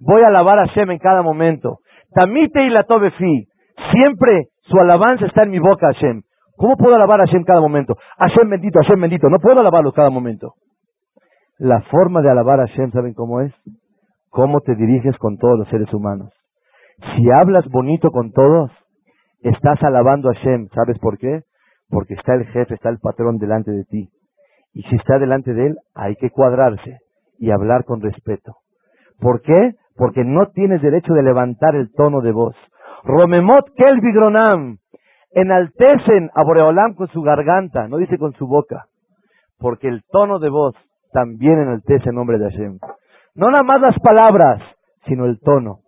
[0.00, 1.78] Voy a alabar a Hashem en cada momento.
[2.12, 2.84] Tamite y la
[3.16, 3.46] fi.
[3.92, 6.22] Siempre su alabanza está en mi boca, Hashem.
[6.56, 7.94] ¿Cómo puedo alabar a Hashem cada momento?
[8.18, 9.28] Hashem bendito, Hashem bendito.
[9.28, 10.54] No puedo alabarlo cada momento.
[11.58, 13.52] La forma de alabar a Hashem, ¿saben cómo es?
[14.30, 16.30] Cómo te diriges con todos los seres humanos.
[17.16, 18.70] Si hablas bonito con todos,
[19.40, 20.68] estás alabando a Hashem.
[20.74, 21.42] ¿Sabes por qué?
[21.88, 24.08] Porque está el jefe, está el patrón delante de ti.
[24.72, 26.98] Y si está delante de él, hay que cuadrarse
[27.38, 28.54] y hablar con respeto.
[29.18, 29.72] ¿Por qué?
[29.96, 32.56] Porque no tienes derecho de levantar el tono de voz.
[33.04, 34.78] Romemot Kelvidronam.
[35.34, 38.86] Enaltecen a Boreolam con su garganta, no dice con su boca.
[39.58, 40.74] Porque el tono de voz
[41.12, 42.78] también enaltece el nombre de Hashem.
[43.34, 44.62] No nada más las palabras,
[45.06, 45.80] sino el tono.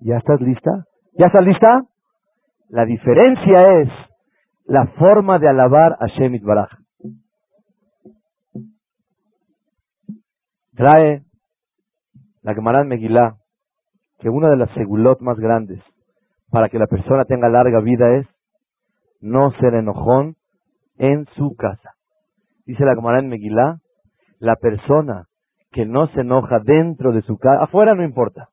[0.00, 0.84] ¿Ya estás lista?
[1.18, 1.82] ¿Ya estás lista?
[2.68, 3.88] La diferencia es
[4.66, 6.70] la forma de alabar a Hashem Itbaraj.
[10.76, 11.22] Trae
[12.42, 13.36] la Gemara Megilá
[14.18, 15.82] que una de las segulot más grandes
[16.50, 18.26] para que la persona tenga larga vida es
[19.20, 20.36] no ser enojón
[20.98, 21.94] en su casa.
[22.66, 23.78] Dice la Gemara en Megilá,
[24.38, 25.26] la persona
[25.70, 28.48] que no se enoja dentro de su casa, afuera no importa,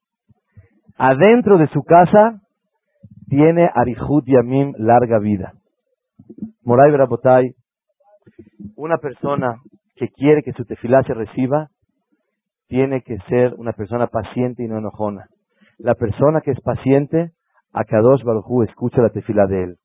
[0.98, 2.42] adentro de su casa
[3.28, 5.54] tiene Arihut Yamim larga vida.
[6.64, 7.56] Moray Berabotay,
[8.76, 9.56] una persona
[9.96, 11.70] que quiere que su tefilá se reciba,
[12.68, 15.28] tiene que ser una persona paciente y no enojona.
[15.78, 17.32] La persona que es paciente,
[17.74, 19.78] a Kadosh Baruj escucha la tefila de él.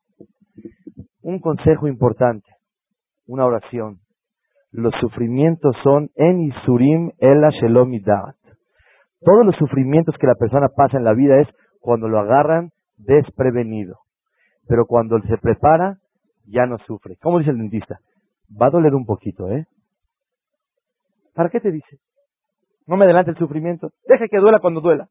[1.23, 2.49] Un consejo importante,
[3.27, 3.99] una oración.
[4.71, 8.37] Los sufrimientos son en Isurim el Shelomidat.
[9.21, 11.49] Todos los sufrimientos que la persona pasa en la vida es
[11.81, 13.99] cuando lo agarran desprevenido.
[14.67, 15.99] Pero cuando se prepara,
[16.47, 17.17] ya no sufre.
[17.21, 17.99] ¿Cómo dice el dentista?
[18.61, 19.67] Va a doler un poquito, ¿eh?
[21.35, 21.99] ¿Para qué te dice?
[22.87, 23.91] No me adelante el sufrimiento.
[24.07, 25.09] Deje que duela cuando duela.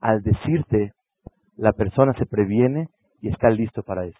[0.00, 0.92] Al decirte,
[1.56, 2.88] la persona se previene
[3.20, 4.18] y está listo para eso.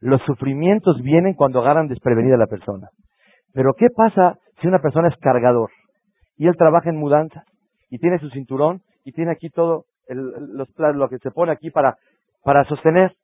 [0.00, 2.88] Los sufrimientos vienen cuando agarran desprevenida a la persona.
[3.52, 5.70] Pero ¿qué pasa si una persona es cargador
[6.36, 7.44] y él trabaja en mudanza
[7.90, 11.96] y tiene su cinturón y tiene aquí todo los, lo que se pone aquí para,
[12.44, 13.14] para sostener?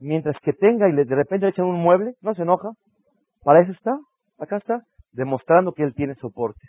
[0.00, 2.70] Mientras que tenga y de repente le echan un mueble, no se enoja.
[3.44, 3.96] Para eso está,
[4.38, 4.82] acá está,
[5.12, 6.60] demostrando que él tiene soporte.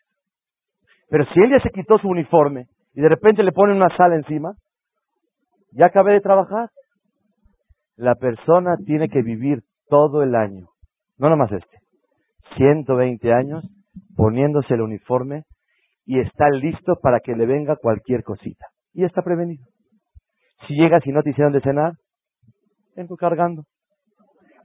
[1.10, 4.16] Pero si él ya se quitó su uniforme y de repente le ponen una sala
[4.16, 4.54] encima,
[5.72, 6.70] ya acabé de trabajar.
[7.96, 10.68] La persona tiene que vivir todo el año,
[11.18, 11.78] no nomás este,
[12.56, 13.66] 120 años
[14.16, 15.44] poniéndose el uniforme
[16.06, 18.68] y está listo para que le venga cualquier cosita.
[18.94, 19.66] Y está prevenido.
[20.68, 21.94] Si llegas y no te hicieron de cenar,
[22.96, 23.64] vengo cargando.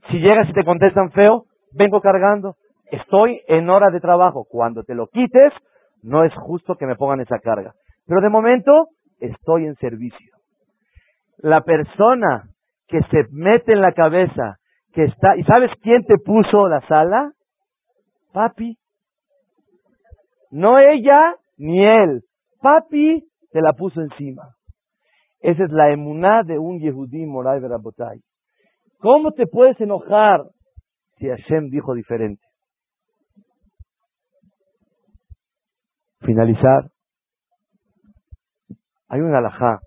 [0.09, 2.55] Si llegas y te contestan feo, vengo cargando.
[2.91, 4.45] Estoy en hora de trabajo.
[4.49, 5.53] Cuando te lo quites,
[6.03, 7.73] no es justo que me pongan esa carga.
[8.05, 8.87] Pero de momento
[9.19, 10.36] estoy en servicio.
[11.37, 12.49] La persona
[12.87, 14.57] que se mete en la cabeza,
[14.93, 17.31] que está, ¿y sabes quién te puso la sala?
[18.33, 18.77] Papi.
[20.51, 22.23] No ella ni él.
[22.61, 24.55] Papi te la puso encima.
[25.39, 28.19] Esa es la emuná de un Yehudí Moray Berabotay.
[28.99, 30.41] ¿Cómo te puedes enojar
[31.17, 32.43] si Hashem dijo diferente?
[36.21, 36.89] Finalizar.
[39.09, 39.79] Hay un alajá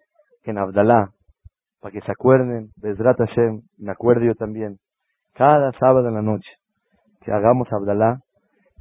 [0.43, 1.11] que en Abdalá,
[1.81, 4.77] para que se acuerden, Bezrat Hashem, me acuerdo yo también,
[5.35, 6.51] cada sábado en la noche
[7.23, 8.21] que hagamos Abdalá,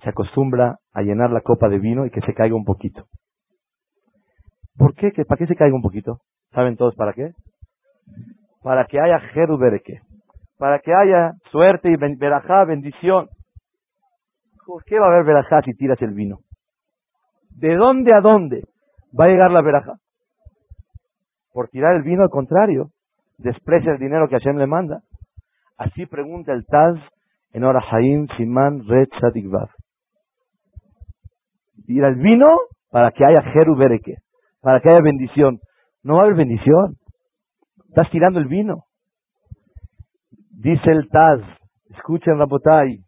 [0.01, 3.05] se acostumbra a llenar la copa de vino y que se caiga un poquito.
[4.77, 5.11] ¿Por qué?
[5.25, 6.19] ¿Para qué se caiga un poquito?
[6.53, 7.33] ¿Saben todos para qué?
[8.63, 9.99] Para que haya Jerubereke,
[10.57, 13.27] para que haya suerte y verajá, bendición.
[14.65, 16.39] ¿Por qué va a haber verajá si tiras el vino?
[17.49, 18.63] ¿De dónde a dónde
[19.17, 19.95] va a llegar la verajá?
[21.51, 22.89] Por tirar el vino, al contrario,
[23.37, 25.01] desprecia el dinero que Hashem le manda.
[25.77, 26.99] Así pregunta el Taz
[27.53, 29.69] en Orahaim Siman Red Satikvav.
[31.85, 32.47] Tira el vino
[32.91, 34.17] para que haya Jerubereke,
[34.61, 35.59] para que haya bendición.
[36.03, 36.97] No va a haber bendición.
[37.87, 38.83] Estás tirando el vino.
[40.51, 41.41] Dice el Taz,
[41.89, 42.99] escuchen Rabotai,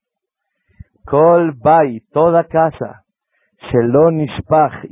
[1.06, 3.04] Kol Bay, toda casa,
[3.70, 4.86] Shelon Ishpach,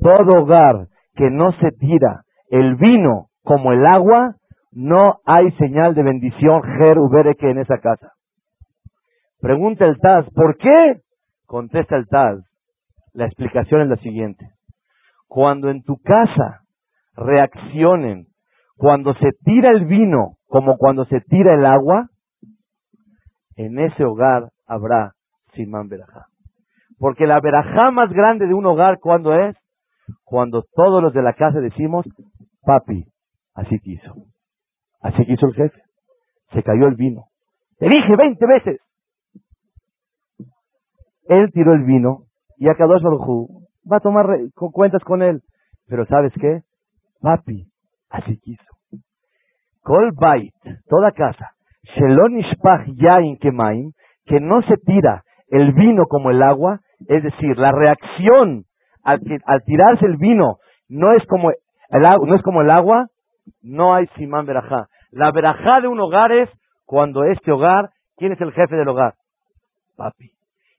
[0.00, 4.36] todo hogar que no se tira el vino como el agua,
[4.72, 6.98] no hay señal de bendición Ger
[7.40, 8.12] en esa casa.
[9.40, 11.00] Pregunta el Taz, ¿por qué?
[11.46, 12.38] Contesta el Taz,
[13.12, 14.46] la explicación es la siguiente.
[15.26, 16.60] Cuando en tu casa
[17.16, 18.26] reaccionen,
[18.76, 22.08] cuando se tira el vino como cuando se tira el agua,
[23.56, 25.12] en ese hogar habrá
[25.54, 26.26] Simán Berajá.
[26.98, 29.56] Porque la verajá más grande de un hogar, ¿cuándo es?
[30.24, 32.06] Cuando todos los de la casa decimos,
[32.62, 33.04] papi,
[33.54, 34.14] así quiso.
[35.00, 35.80] Así quiso el jefe.
[36.52, 37.24] Se cayó el vino.
[37.78, 38.80] Te dije 20 veces.
[41.28, 42.24] Él tiró el vino
[42.56, 43.48] y a Kadosh Baruj
[43.90, 45.42] va a tomar cuentas con él.
[45.86, 46.60] Pero ¿sabes qué?
[47.20, 47.66] Papi,
[48.10, 48.64] así quiso.
[49.82, 50.52] Kol bait,
[50.88, 51.52] toda casa,
[51.94, 52.42] shelon
[52.96, 53.92] yain kemaim,
[54.24, 58.64] que no se tira el vino como el agua, es decir, la reacción
[59.04, 59.20] al,
[59.64, 63.06] tirarse el vino no es como el, agua,
[63.62, 64.88] no hay simán verajá.
[65.10, 66.48] La verajá de un hogar es
[66.84, 69.14] cuando este hogar, ¿quién es el jefe del hogar?
[69.96, 70.32] Papi.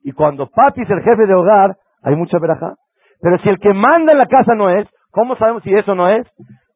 [0.03, 2.75] Y cuando papi es el jefe del hogar, hay mucha verajá.
[3.21, 6.09] Pero si el que manda en la casa no es, ¿cómo sabemos si eso no
[6.09, 6.27] es?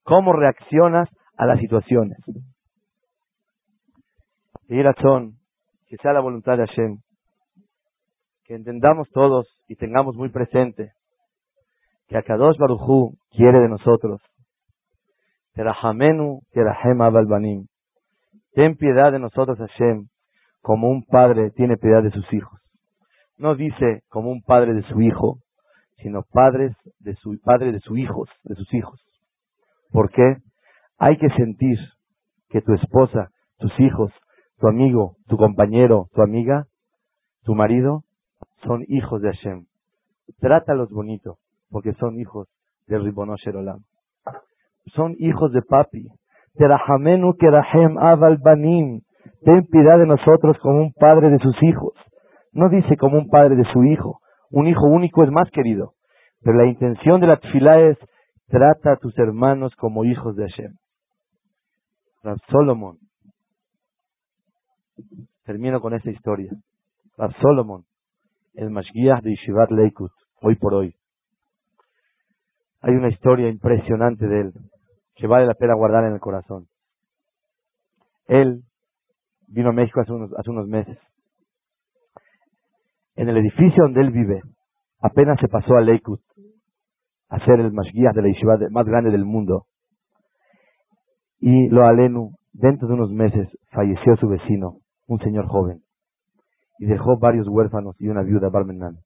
[0.03, 2.17] ¿Cómo reaccionas a las situaciones?
[4.67, 6.97] Que sea la voluntad de Hashem,
[8.45, 10.91] que entendamos todos y tengamos muy presente
[12.08, 14.22] que Akadosh Barujú quiere de nosotros.
[15.53, 16.41] Terahamenu
[16.99, 17.68] abalbanim.
[18.53, 20.08] Ten piedad de nosotros, Hashem,
[20.62, 22.60] como un padre tiene piedad de sus hijos.
[23.38, 25.39] No dice como un padre de su hijo,
[25.97, 29.01] sino padres de su padre de sus hijos, de sus hijos.
[29.91, 30.38] ¿Por qué?
[30.97, 31.78] Hay que sentir
[32.49, 34.12] que tu esposa, tus hijos,
[34.60, 36.66] tu amigo, tu compañero, tu amiga,
[37.43, 38.03] tu marido,
[38.64, 39.66] son hijos de Hashem.
[40.39, 41.38] Trátalos bonito,
[41.76, 42.47] porque son hijos
[42.88, 43.82] de Ribono Sherolam.
[44.93, 46.07] Son hijos de papi.
[46.53, 49.01] Terahamenu kerahem aval banim.
[49.43, 51.91] Ten piedad de nosotros como un padre de sus hijos.
[52.53, 54.19] No dice como un padre de su hijo.
[54.51, 55.95] Un hijo único es más querido.
[56.43, 57.97] Pero la intención de la tefilá es
[58.47, 60.76] trata a tus hermanos como hijos de Hashem.
[62.23, 62.99] Rab Solomon.
[65.43, 66.51] Termino con esta historia.
[67.17, 67.84] Rab Solomon,
[68.53, 70.11] el Mashgiach de Yeshivat Leikut,
[70.41, 70.95] hoy por hoy.
[72.86, 74.53] Hay una historia impresionante de él
[75.15, 76.67] que vale la pena guardar en el corazón.
[78.27, 78.61] Él
[79.47, 80.99] vino a México hace unos, hace meses.
[83.15, 84.39] En el edificio donde él vive,
[85.01, 86.21] apenas se pasó a Leikut
[87.29, 89.65] a ser el Mashgiach de la yeshiva más grande del mundo.
[91.39, 94.77] Y lo alenu, dentro de unos meses, falleció su vecino,
[95.07, 95.81] un señor joven,
[96.77, 98.99] y dejó varios huérfanos y una viuda Barmenan.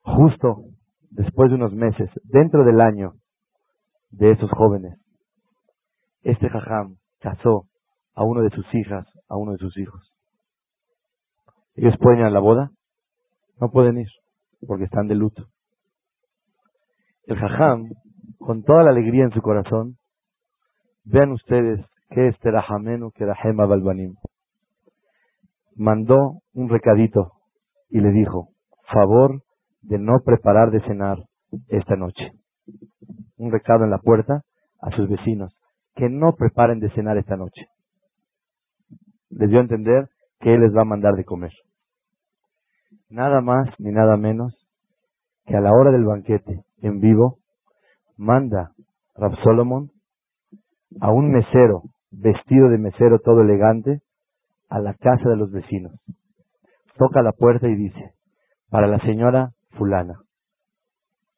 [0.00, 0.64] Justo
[1.12, 3.12] después de unos meses, dentro del año
[4.10, 4.98] de esos jóvenes,
[6.22, 7.66] este jajam casó
[8.14, 10.12] a uno de sus hijas, a uno de sus hijos.
[11.74, 12.70] ¿Ellos pueden ir a la boda?
[13.60, 14.08] No pueden ir,
[14.66, 15.46] porque están de luto.
[17.26, 17.90] El jajam,
[18.38, 19.96] con toda la alegría en su corazón,
[21.04, 24.14] vean ustedes que es Terahamenu Kerahema Balbanim.
[25.76, 27.32] Mandó un recadito
[27.88, 28.48] y le dijo,
[28.92, 29.42] favor
[29.82, 31.18] de no preparar de cenar
[31.68, 32.32] esta noche.
[33.36, 34.42] Un recado en la puerta
[34.80, 35.54] a sus vecinos,
[35.94, 37.66] que no preparen de cenar esta noche.
[39.30, 40.08] Les dio a entender
[40.40, 41.52] que Él les va a mandar de comer.
[43.08, 44.56] nada más ni nada menos
[45.44, 47.38] que a la hora del banquete en vivo,
[48.16, 48.72] manda
[49.14, 49.90] Rab Solomon
[51.00, 54.00] a un mesero, vestido de mesero todo elegante,
[54.68, 55.92] a la casa de los vecinos.
[56.96, 58.14] Toca la puerta y dice,
[58.70, 60.20] para la señora fulana,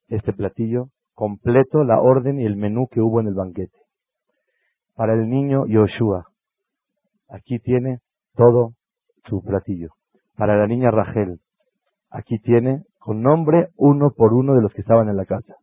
[0.08, 3.78] este platillo completo, la orden y el menú que hubo en el banquete.
[4.94, 6.26] Para el niño Yoshua,
[7.28, 7.98] aquí tiene
[8.34, 8.72] todo
[9.28, 9.90] su platillo.
[10.36, 11.40] Para la niña Rachel,
[12.10, 15.54] aquí tiene con nombre uno por uno de los que estaban en la casa.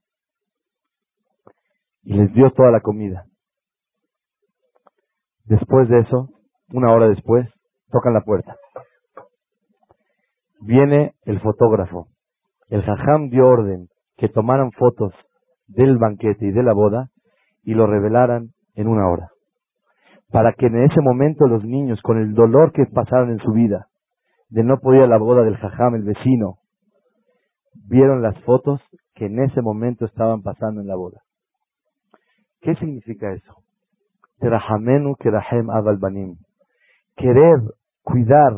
[2.03, 3.25] Y les dio toda la comida.
[5.45, 6.29] Después de eso,
[6.71, 7.47] una hora después,
[7.91, 8.55] tocan la puerta.
[10.61, 12.10] Viene el fotógrafo.
[12.71, 15.13] El jajam dio orden que tomaran fotos
[15.67, 17.09] del banquete y de la boda
[17.63, 19.27] y lo revelaran en una hora.
[20.31, 23.87] Para que en ese momento los niños, con el dolor que pasaron en su vida,
[24.49, 26.59] de no poder ir a la boda del jajam, el vecino,
[27.89, 28.79] vieron las fotos
[29.15, 31.19] que en ese momento estaban pasando en la boda.
[32.61, 33.53] ¿Qué significa eso?
[34.39, 35.67] Terahamenu kerahem
[35.99, 36.37] banim.
[37.17, 37.59] Querer
[38.01, 38.53] cuidar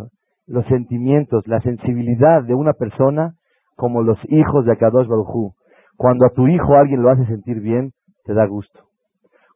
[0.46, 3.38] los sentimientos, la sensibilidad de una persona
[3.76, 5.54] como los hijos de Akadosh Baruj
[5.98, 7.92] Cuando a tu hijo alguien lo hace sentir bien,
[8.26, 8.80] te da gusto.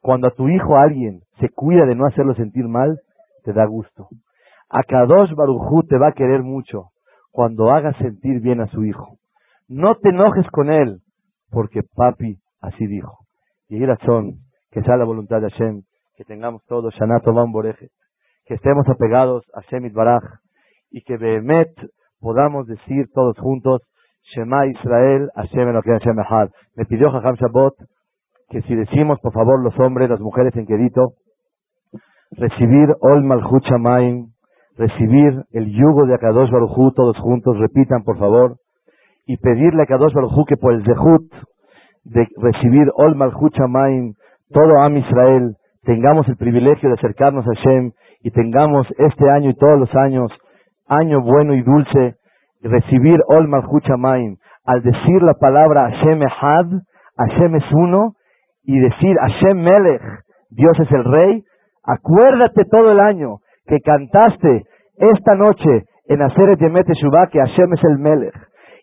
[0.01, 2.99] Cuando a tu hijo alguien se cuida de no hacerlo sentir mal,
[3.43, 4.07] te da gusto.
[4.70, 6.89] Akadosh Baruj te va a querer mucho
[7.32, 9.18] cuando hagas sentir bien a su hijo.
[9.68, 11.01] No te enojes con él,
[11.51, 13.20] porque papi así dijo.
[13.70, 14.39] Y razón,
[14.72, 15.84] que sea la voluntad de Hashem,
[16.15, 17.89] que tengamos todos Shanato Boreje,
[18.45, 20.24] que estemos apegados a Shemit Baraj,
[20.89, 21.70] y que Behemet
[22.20, 23.82] podamos decir todos juntos,
[24.34, 26.49] Shema Israel, Hashem Elohim Hashem Echad.
[26.75, 27.73] Me pidió Jajam Shabbat
[28.49, 31.13] que si decimos, por favor, los hombres, las mujeres en quedito,
[32.32, 34.28] recibir Ol Malchut Shamaim,
[34.78, 38.55] recibir el yugo de Akadosh Baruchu, todos juntos, repitan, por favor,
[39.25, 41.30] y pedirle a Akadosh Baruchu que por el Zehut
[42.05, 44.13] de recibir Ol Malchut Shamaim,
[44.49, 49.55] todo Am Israel, tengamos el privilegio de acercarnos a Hashem y tengamos este año y
[49.55, 50.32] todos los años,
[50.88, 52.15] año bueno y dulce,
[52.61, 56.65] recibir Ol Malchut Shamaim, al decir la palabra Hashem Ehad,
[57.17, 58.13] Hashem es uno,
[58.63, 60.01] y decir Hashem Melech,
[60.49, 61.43] Dios es el Rey,
[61.83, 64.63] acuérdate todo el año que cantaste
[64.97, 68.35] esta noche en Aseret Yemet Shubá que Hashem es el Melech.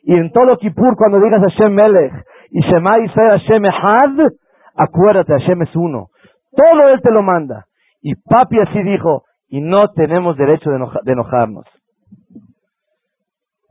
[0.03, 2.13] Y en todo Kippur cuando digas Hashem Melech
[2.51, 4.29] y Shema Israel Hashem Ehad,
[4.77, 6.09] acuérdate, Hashem es uno.
[6.53, 7.65] Todo Él te lo manda.
[8.01, 11.65] Y papi así dijo, y no tenemos derecho de, de enojarnos.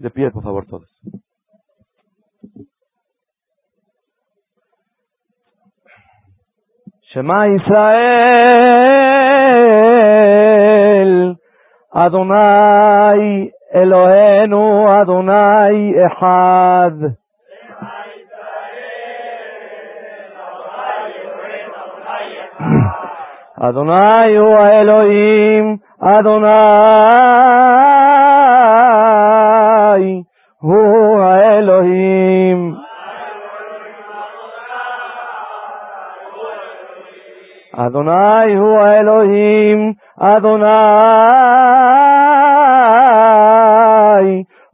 [0.04, 0.90] Le pido por favor todos.
[7.04, 7.80] Shema Israel,
[11.90, 17.16] Adonai Elohenu, Adonai Echad.
[23.56, 24.48] Adonai hu
[24.82, 25.80] Elohim,
[30.04, 30.26] Adonai
[30.62, 30.80] hu
[31.58, 32.78] Elohim.
[37.76, 39.80] Adonai hu Elohim,
[40.22, 41.24] Adonai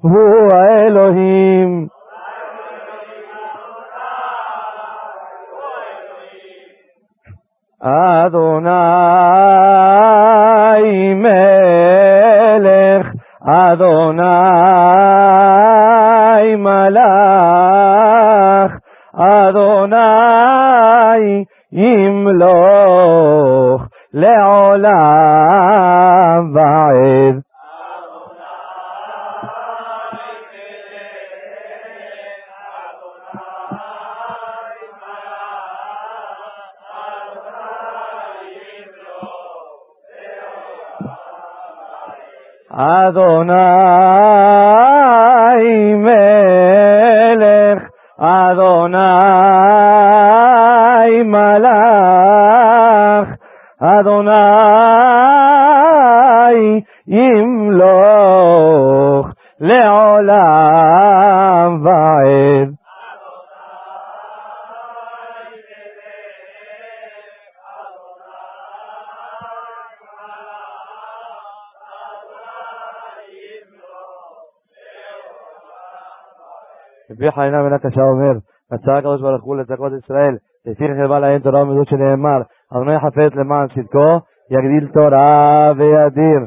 [0.02, 0.24] hu
[0.84, 1.90] Elohim.
[7.82, 9.39] Adonai
[13.74, 14.26] אדוני
[16.58, 17.12] מלאך,
[19.16, 19.98] אדוני
[21.72, 23.10] ימלוך
[24.14, 25.32] לעולם
[26.54, 27.49] ועד.
[42.82, 43.54] אדוני
[45.96, 47.84] מלך,
[48.20, 49.00] אדוני
[51.24, 51.70] מלך,
[53.82, 54.32] אדוני
[57.08, 58.48] ימלוך
[59.60, 60.66] לעולם
[61.84, 62.79] ועד.
[77.19, 78.33] לפי חיינה בן הקשה אומר,
[78.73, 83.69] רצה הקדוש ברוך הוא לצקות ישראל, לפי חרבה להם תורה ומדות שנאמר, אדוני חפץ למען
[83.69, 84.19] צדקו,
[84.51, 86.41] יגדיל תורה וידיר.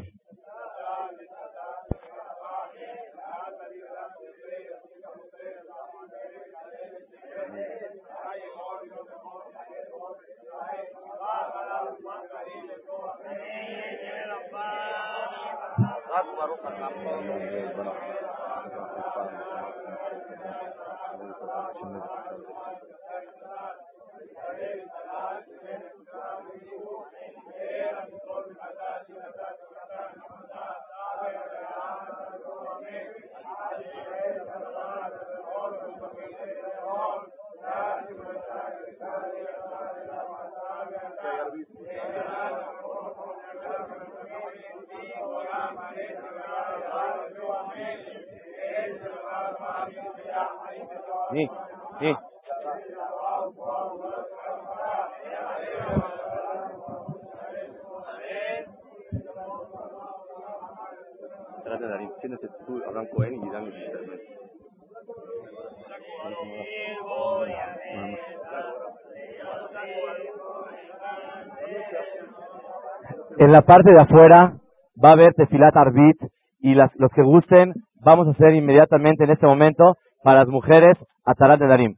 [73.38, 74.54] En la parte de afuera
[75.02, 76.16] va a haber tefilat arbit
[76.60, 77.72] y las, los que gusten
[78.04, 81.96] vamos a hacer inmediatamente en este momento para las mujeres Atarat de Darim.